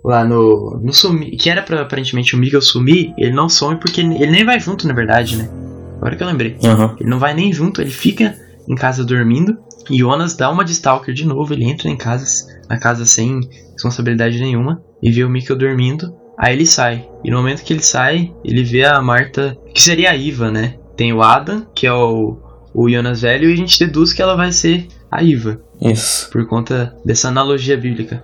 lá 0.05 0.27
no, 0.27 0.79
no 0.85 0.93
sumi, 0.93 1.31
que 1.39 1.49
era 1.49 1.63
pra 1.63 1.81
aparentemente 1.81 2.37
o 2.37 2.39
Miguel 2.39 2.61
sumir, 2.61 3.15
ele 3.17 3.33
não 3.33 3.49
some 3.49 3.81
porque 3.81 4.03
ele 4.03 4.31
nem 4.31 4.45
vai 4.45 4.61
junto, 4.61 4.87
na 4.87 4.93
verdade, 4.93 5.37
né? 5.37 5.49
Agora 5.97 6.15
que 6.15 6.23
eu 6.23 6.27
lembrei. 6.27 6.59
Aham. 6.63 6.97
Ele 7.01 7.09
não 7.09 7.19
vai 7.19 7.33
nem 7.33 7.51
junto, 7.51 7.81
ele 7.81 7.91
fica 7.91 8.37
em 8.69 8.75
casa 8.75 9.03
dormindo. 9.03 9.57
E 9.89 10.01
Jonas 10.01 10.37
dá 10.37 10.51
uma 10.51 10.63
de 10.63 10.73
Stalker 10.73 11.15
de 11.15 11.27
novo, 11.27 11.55
ele 11.55 11.65
entra 11.65 11.89
em 11.89 11.97
casa, 11.97 12.47
na 12.69 12.79
casa 12.79 13.07
sem 13.07 13.41
responsabilidade 13.73 14.39
nenhuma 14.39 14.83
e 15.03 15.11
vê 15.11 15.25
o 15.25 15.31
Mikkel 15.31 15.57
dormindo. 15.57 16.15
Aí 16.39 16.53
ele 16.53 16.67
sai. 16.67 17.09
E 17.25 17.31
no 17.31 17.39
momento 17.39 17.65
que 17.65 17.73
ele 17.73 17.83
sai, 17.83 18.35
ele 18.45 18.63
vê 18.63 18.85
a 18.85 19.01
Marta, 19.01 19.57
que 19.73 19.81
seria 19.81 20.11
a 20.11 20.15
Iva, 20.17 20.51
né? 20.51 20.75
Tem 20.95 21.11
o 21.15 21.23
Adam, 21.23 21.67
que 21.75 21.87
é 21.87 21.93
o, 21.93 22.39
o 22.77 22.91
Jonas 22.91 23.23
velho, 23.23 23.49
e 23.49 23.55
a 23.55 23.57
gente 23.57 23.79
deduz 23.79 24.13
que 24.13 24.21
ela 24.21 24.37
vai 24.37 24.53
ser 24.53 24.87
a 25.11 25.23
Iva, 25.23 25.59
Isso. 25.81 26.29
por 26.31 26.47
conta 26.47 26.95
dessa 27.05 27.29
analogia 27.29 27.77
bíblica. 27.77 28.23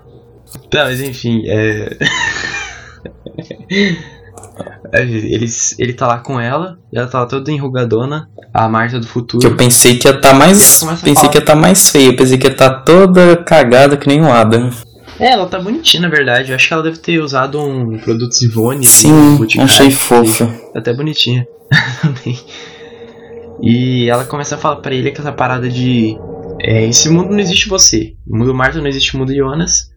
Tá, 0.70 0.84
mas 0.84 1.00
enfim, 1.00 1.42
é. 1.46 1.96
É, 4.92 5.02
Eles, 5.02 5.74
ele 5.78 5.94
tá 5.94 6.06
lá 6.06 6.18
com 6.18 6.38
ela, 6.38 6.78
e 6.92 6.98
ela 6.98 7.06
tá 7.06 7.20
lá 7.20 7.26
toda 7.26 7.50
enrugadona, 7.50 8.28
a 8.52 8.68
Marta 8.68 9.00
do 9.00 9.06
futuro. 9.06 9.40
Que 9.40 9.46
eu 9.46 9.56
pensei 9.56 9.96
que 9.96 10.06
ia 10.06 10.14
estar 10.14 10.34
mais. 10.34 10.84
Pensei 10.84 11.14
falar. 11.14 11.28
que 11.30 11.38
ia 11.38 11.40
estar 11.40 11.56
mais 11.56 11.90
feia. 11.90 12.14
Pensei 12.14 12.36
que 12.36 12.46
ia 12.46 12.52
estar 12.52 12.80
toda 12.80 13.36
cagada 13.38 13.96
que 13.96 14.06
nem 14.06 14.20
o 14.20 14.30
Adam. 14.30 14.70
É, 15.18 15.32
ela 15.32 15.46
tá 15.46 15.58
bonitinha, 15.58 16.02
na 16.02 16.08
verdade. 16.08 16.50
Eu 16.50 16.56
acho 16.56 16.68
que 16.68 16.74
ela 16.74 16.82
deve 16.82 16.98
ter 16.98 17.18
usado 17.20 17.58
um 17.58 17.96
produto 17.98 18.32
Zivone. 18.34 18.84
Sim, 18.84 19.36
Boticário. 19.36 19.72
achei 19.72 19.90
fofa. 19.90 20.46
Tá 20.72 20.80
Até 20.80 20.92
bonitinha. 20.92 21.46
Também. 22.02 22.38
E 23.62 24.08
ela 24.08 24.24
começa 24.24 24.56
a 24.56 24.58
falar 24.58 24.76
pra 24.76 24.94
ele 24.94 25.12
que 25.12 25.20
essa 25.20 25.32
parada 25.32 25.68
de. 25.68 26.16
É, 26.60 26.86
esse 26.86 27.08
mundo 27.08 27.30
não 27.30 27.38
existe 27.38 27.68
você. 27.68 28.14
O 28.26 28.36
mundo 28.36 28.54
Marta 28.54 28.80
não 28.80 28.88
existe 28.88 29.14
o 29.14 29.18
mundo 29.18 29.34
Jonas. 29.34 29.92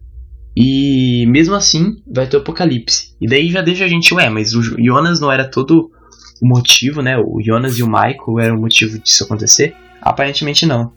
E 0.56 1.26
mesmo 1.28 1.54
assim, 1.54 1.96
vai 2.06 2.26
ter 2.26 2.36
o 2.36 2.40
apocalipse. 2.40 3.14
E 3.20 3.26
daí 3.26 3.48
já 3.48 3.60
deixa 3.60 3.84
a 3.84 3.88
gente, 3.88 4.14
ué, 4.14 4.30
mas 4.30 4.54
o 4.54 4.62
Jonas 4.62 5.20
não 5.20 5.30
era 5.30 5.50
todo 5.50 5.90
o 6.40 6.48
motivo, 6.48 7.02
né? 7.02 7.18
O 7.18 7.42
Jonas 7.42 7.76
e 7.78 7.82
o 7.82 7.86
Michael 7.86 8.40
eram 8.40 8.56
o 8.56 8.60
motivo 8.60 8.98
disso 8.98 9.24
acontecer? 9.24 9.74
Aparentemente 10.00 10.64
não. 10.64 10.92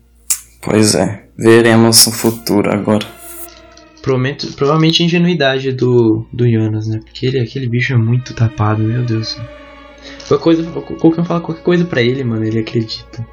Pois 0.62 0.95
é, 0.95 1.25
veremos 1.38 2.05
no 2.05 2.12
futuro 2.12 2.71
agora. 2.71 3.05
Provavelmente, 4.01 4.47
provavelmente 4.53 5.03
a 5.03 5.05
ingenuidade 5.05 5.71
do, 5.73 6.25
do 6.32 6.49
Jonas, 6.49 6.88
né? 6.88 6.99
Porque 7.03 7.25
ele, 7.25 7.39
aquele 7.39 7.67
bicho 7.67 7.93
é 7.93 7.97
muito 7.97 8.34
tapado, 8.34 8.82
meu 8.82 9.03
Deus. 9.03 9.38
Qualquer 10.27 10.43
coisa, 10.43 10.63
qualquer 10.71 11.21
um 11.21 11.25
fala 11.25 11.41
qualquer 11.41 11.63
coisa 11.63 11.85
pra 11.85 12.01
ele, 12.01 12.23
mano, 12.23 12.45
ele 12.45 12.59
acredita. 12.59 13.25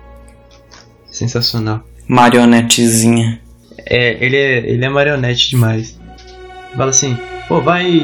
Sensacional. 1.06 1.82
Marionetezinha. 2.08 3.40
É, 3.78 4.24
ele 4.24 4.36
é, 4.36 4.58
ele 4.70 4.84
é 4.84 4.88
marionete 4.88 5.50
demais. 5.50 5.98
Fala 6.76 6.90
assim, 6.90 7.16
pô, 7.48 7.60
vai 7.60 8.00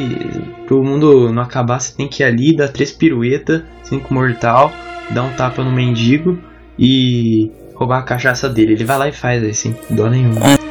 pro 0.67 0.83
mundo 0.83 1.33
não 1.33 1.43
acabar, 1.43 1.81
você 1.81 1.95
tem 1.95 2.09
que 2.09 2.23
ir 2.23 2.27
ali, 2.27 2.57
dar 2.57 2.69
três 2.69 2.91
piruetas, 2.91 3.63
cinco 3.83 4.13
mortal, 4.13 4.73
dar 5.11 5.25
um 5.25 5.33
tapa 5.33 5.63
no 5.63 5.71
mendigo 5.71 6.39
e 6.79 7.51
roubar 7.75 7.99
a 7.99 8.03
cachaça 8.03 8.49
dele. 8.49 8.73
Ele 8.73 8.85
vai 8.85 8.99
lá 8.99 9.09
e 9.09 9.13
faz 9.13 9.45
assim, 9.45 9.77
dó 9.91 10.09
nenhuma. 10.09 10.41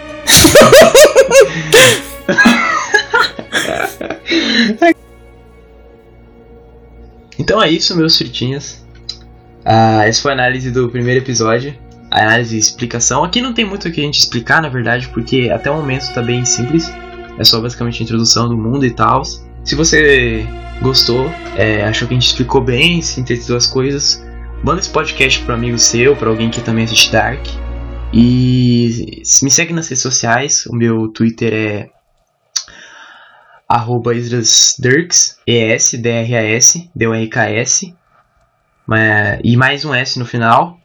Então 7.51 7.61
é 7.61 7.69
isso, 7.69 7.97
meus 7.97 8.17
fritinhas. 8.17 8.81
Ah, 9.65 10.07
essa 10.07 10.21
foi 10.21 10.31
a 10.31 10.35
análise 10.35 10.71
do 10.71 10.87
primeiro 10.87 11.19
episódio. 11.19 11.75
A 12.09 12.21
análise 12.21 12.55
e 12.55 12.59
explicação. 12.59 13.25
Aqui 13.25 13.41
não 13.41 13.53
tem 13.53 13.65
muito 13.65 13.89
o 13.89 13.91
que 13.91 13.99
a 13.99 14.03
gente 14.05 14.19
explicar, 14.19 14.61
na 14.61 14.69
verdade, 14.69 15.09
porque 15.09 15.49
até 15.53 15.69
o 15.69 15.75
momento 15.75 16.13
tá 16.13 16.21
bem 16.21 16.45
simples. 16.45 16.89
É 17.37 17.43
só 17.43 17.59
basicamente 17.59 18.01
a 18.01 18.05
introdução 18.05 18.47
do 18.47 18.57
mundo 18.57 18.85
e 18.85 18.91
tal. 18.91 19.25
Se 19.65 19.75
você 19.75 20.47
gostou, 20.81 21.29
é, 21.57 21.83
achou 21.83 22.07
que 22.07 22.13
a 22.13 22.17
gente 22.17 22.27
explicou 22.27 22.61
bem, 22.61 23.01
sintetizou 23.01 23.57
as 23.57 23.67
coisas, 23.67 24.25
manda 24.63 24.79
esse 24.79 24.89
podcast 24.89 25.41
pro 25.41 25.53
amigo 25.53 25.77
seu, 25.77 26.15
pra 26.15 26.29
alguém 26.29 26.49
que 26.49 26.61
também 26.61 26.85
assiste 26.85 27.11
Dark. 27.11 27.45
E 28.13 29.23
me 29.43 29.51
segue 29.51 29.73
nas 29.73 29.89
redes 29.89 30.01
sociais. 30.01 30.65
O 30.67 30.73
meu 30.73 31.09
Twitter 31.09 31.53
é 31.53 31.89
arroba 33.71 34.13
IsdrasDirks, 34.13 35.37
E-S-D-R-A-S, 35.47 36.89
D-U-R-K-S, 36.93 37.95
mas- 38.85 39.39
e 39.43 39.55
mais 39.55 39.85
um 39.85 39.93
S 39.93 40.19
no 40.19 40.25
final, 40.25 40.77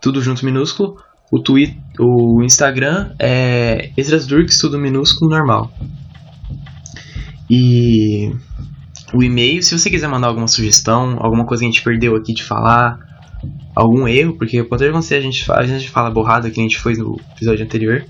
tudo 0.00 0.22
junto 0.22 0.44
minúsculo. 0.44 0.96
O, 1.30 1.40
twi 1.40 1.76
o 1.98 2.42
Instagram 2.42 3.14
é 3.18 3.90
IsdrasDirks, 3.96 4.58
tudo 4.58 4.78
minúsculo, 4.78 5.30
normal. 5.30 5.70
E 7.50 8.32
o 9.12 9.22
e-mail, 9.22 9.62
se 9.62 9.78
você 9.78 9.90
quiser 9.90 10.08
mandar 10.08 10.28
alguma 10.28 10.48
sugestão, 10.48 11.18
alguma 11.20 11.44
coisa 11.44 11.60
que 11.60 11.68
a 11.68 11.70
gente 11.70 11.82
perdeu 11.82 12.16
aqui 12.16 12.32
de 12.32 12.42
falar, 12.42 12.98
algum 13.74 14.08
erro, 14.08 14.38
porque 14.38 14.62
pode 14.64 14.86
acontecer 14.86 15.16
a 15.16 15.20
gente 15.20 15.44
a 15.52 15.66
gente 15.66 15.90
fala 15.90 16.10
borrado 16.10 16.50
que 16.50 16.58
a 16.58 16.62
gente 16.62 16.78
foi 16.78 16.94
no 16.94 17.20
episódio 17.34 17.64
anterior. 17.64 18.06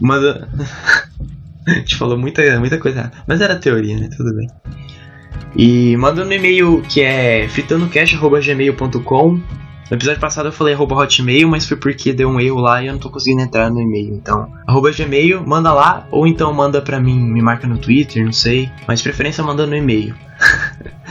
Manda. 0.00 0.48
a 1.66 1.72
gente 1.72 1.96
falou 1.96 2.18
muita, 2.18 2.58
muita 2.58 2.78
coisa. 2.78 3.10
Mas 3.26 3.40
era 3.40 3.56
teoria, 3.56 3.96
né? 3.96 4.08
Tudo 4.16 4.34
bem. 4.34 4.48
E 5.56 5.96
manda 5.96 6.24
no 6.24 6.32
e-mail 6.32 6.82
que 6.88 7.00
é 7.00 7.48
fitandocast.gmail.com. 7.48 9.40
No 9.90 9.96
episódio 9.96 10.20
passado 10.20 10.46
eu 10.46 10.52
falei 10.52 10.72
arroba 10.72 10.94
hotmail, 10.94 11.48
mas 11.48 11.66
foi 11.66 11.76
porque 11.76 12.12
deu 12.12 12.28
um 12.28 12.38
erro 12.38 12.60
lá 12.60 12.80
e 12.80 12.86
eu 12.86 12.92
não 12.92 13.00
tô 13.00 13.10
conseguindo 13.10 13.42
entrar 13.42 13.68
no 13.70 13.80
e-mail. 13.80 14.14
Então, 14.14 14.48
arroba 14.64 14.92
gmail, 14.92 15.44
manda 15.44 15.72
lá, 15.72 16.06
ou 16.12 16.28
então 16.28 16.52
manda 16.54 16.80
pra 16.80 17.00
mim, 17.00 17.18
me 17.18 17.42
marca 17.42 17.66
no 17.66 17.76
Twitter, 17.76 18.24
não 18.24 18.32
sei. 18.32 18.70
Mas 18.86 19.02
preferência 19.02 19.42
manda 19.42 19.66
no 19.66 19.76
e-mail. 19.76 20.14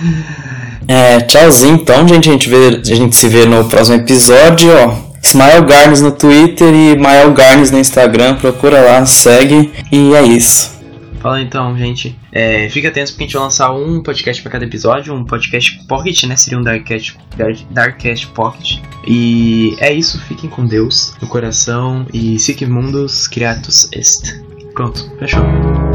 É, 0.88 1.19
tchauzinho 1.19 1.75
então, 1.75 2.07
gente. 2.07 2.29
A 2.29 2.31
gente, 2.31 2.49
vê, 2.49 2.67
a 2.77 2.95
gente 2.95 3.15
se 3.15 3.27
vê 3.27 3.45
no 3.45 3.65
próximo 3.65 3.97
episódio, 3.97 4.71
ó. 4.73 5.09
Ismael 5.23 5.63
Garnes 5.63 6.01
no 6.01 6.12
Twitter 6.12 6.73
e 6.73 6.97
Mael 6.97 7.32
Garnes 7.34 7.71
no 7.71 7.79
Instagram. 7.79 8.36
Procura 8.36 8.82
lá, 8.82 9.05
segue. 9.05 9.71
E 9.91 10.13
é 10.15 10.23
isso. 10.23 10.77
Fala 11.21 11.41
então, 11.41 11.77
gente. 11.77 12.17
É, 12.32 12.69
fica 12.69 12.88
atento 12.88 13.12
porque 13.12 13.23
a 13.23 13.27
gente 13.27 13.34
vai 13.34 13.43
lançar 13.43 13.71
um 13.73 14.01
podcast 14.01 14.41
pra 14.41 14.51
cada 14.53 14.63
episódio, 14.63 15.13
um 15.13 15.25
podcast 15.25 15.77
pocket, 15.86 16.23
né? 16.23 16.36
Seria 16.38 16.58
um 16.58 16.63
Darkcast, 16.63 17.17
Dark- 17.36 17.60
Darkcast 17.71 18.27
Pocket. 18.27 18.77
E 19.05 19.75
é 19.79 19.91
isso, 19.93 20.21
fiquem 20.27 20.49
com 20.49 20.65
Deus 20.65 21.13
no 21.21 21.27
coração 21.27 22.05
e 22.13 22.39
sic 22.39 22.62
mundos 22.65 23.27
creatus 23.27 23.89
est. 23.91 24.41
Pronto, 24.73 25.12
fechou. 25.19 25.88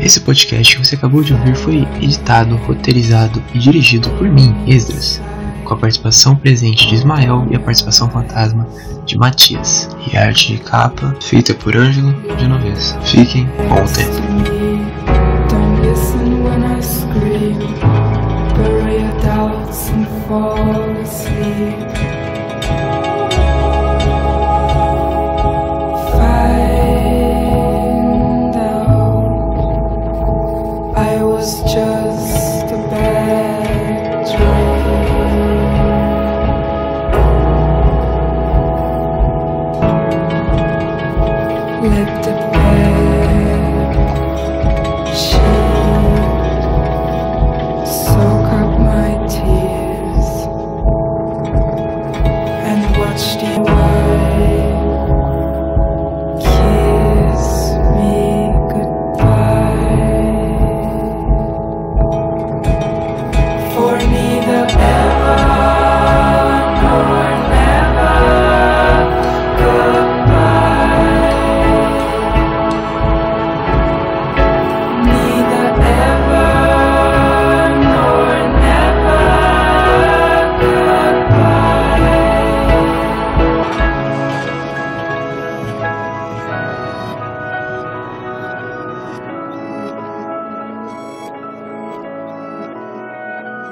Esse 0.00 0.20
podcast 0.20 0.76
que 0.76 0.86
você 0.86 0.94
acabou 0.94 1.22
de 1.22 1.32
ouvir 1.34 1.56
foi 1.56 1.86
editado, 2.00 2.56
roteirizado 2.56 3.42
e 3.54 3.58
dirigido 3.58 4.08
por 4.10 4.28
mim, 4.28 4.54
Esdras 4.66 5.20
com 5.68 5.74
a 5.74 5.76
participação 5.76 6.34
presente 6.34 6.88
de 6.88 6.94
Ismael 6.94 7.46
e 7.50 7.54
a 7.54 7.60
participação 7.60 8.08
fantasma 8.08 8.66
de 9.04 9.18
Matias, 9.18 9.88
e 10.10 10.16
a 10.16 10.24
arte 10.24 10.54
de 10.54 10.58
capa 10.58 11.14
feita 11.20 11.54
por 11.54 11.76
Ângelo 11.76 12.14
Genovese. 12.38 12.96
Fiquem 13.04 13.46
com 13.68 13.84
o 13.84 13.88
tempo. 13.92 14.67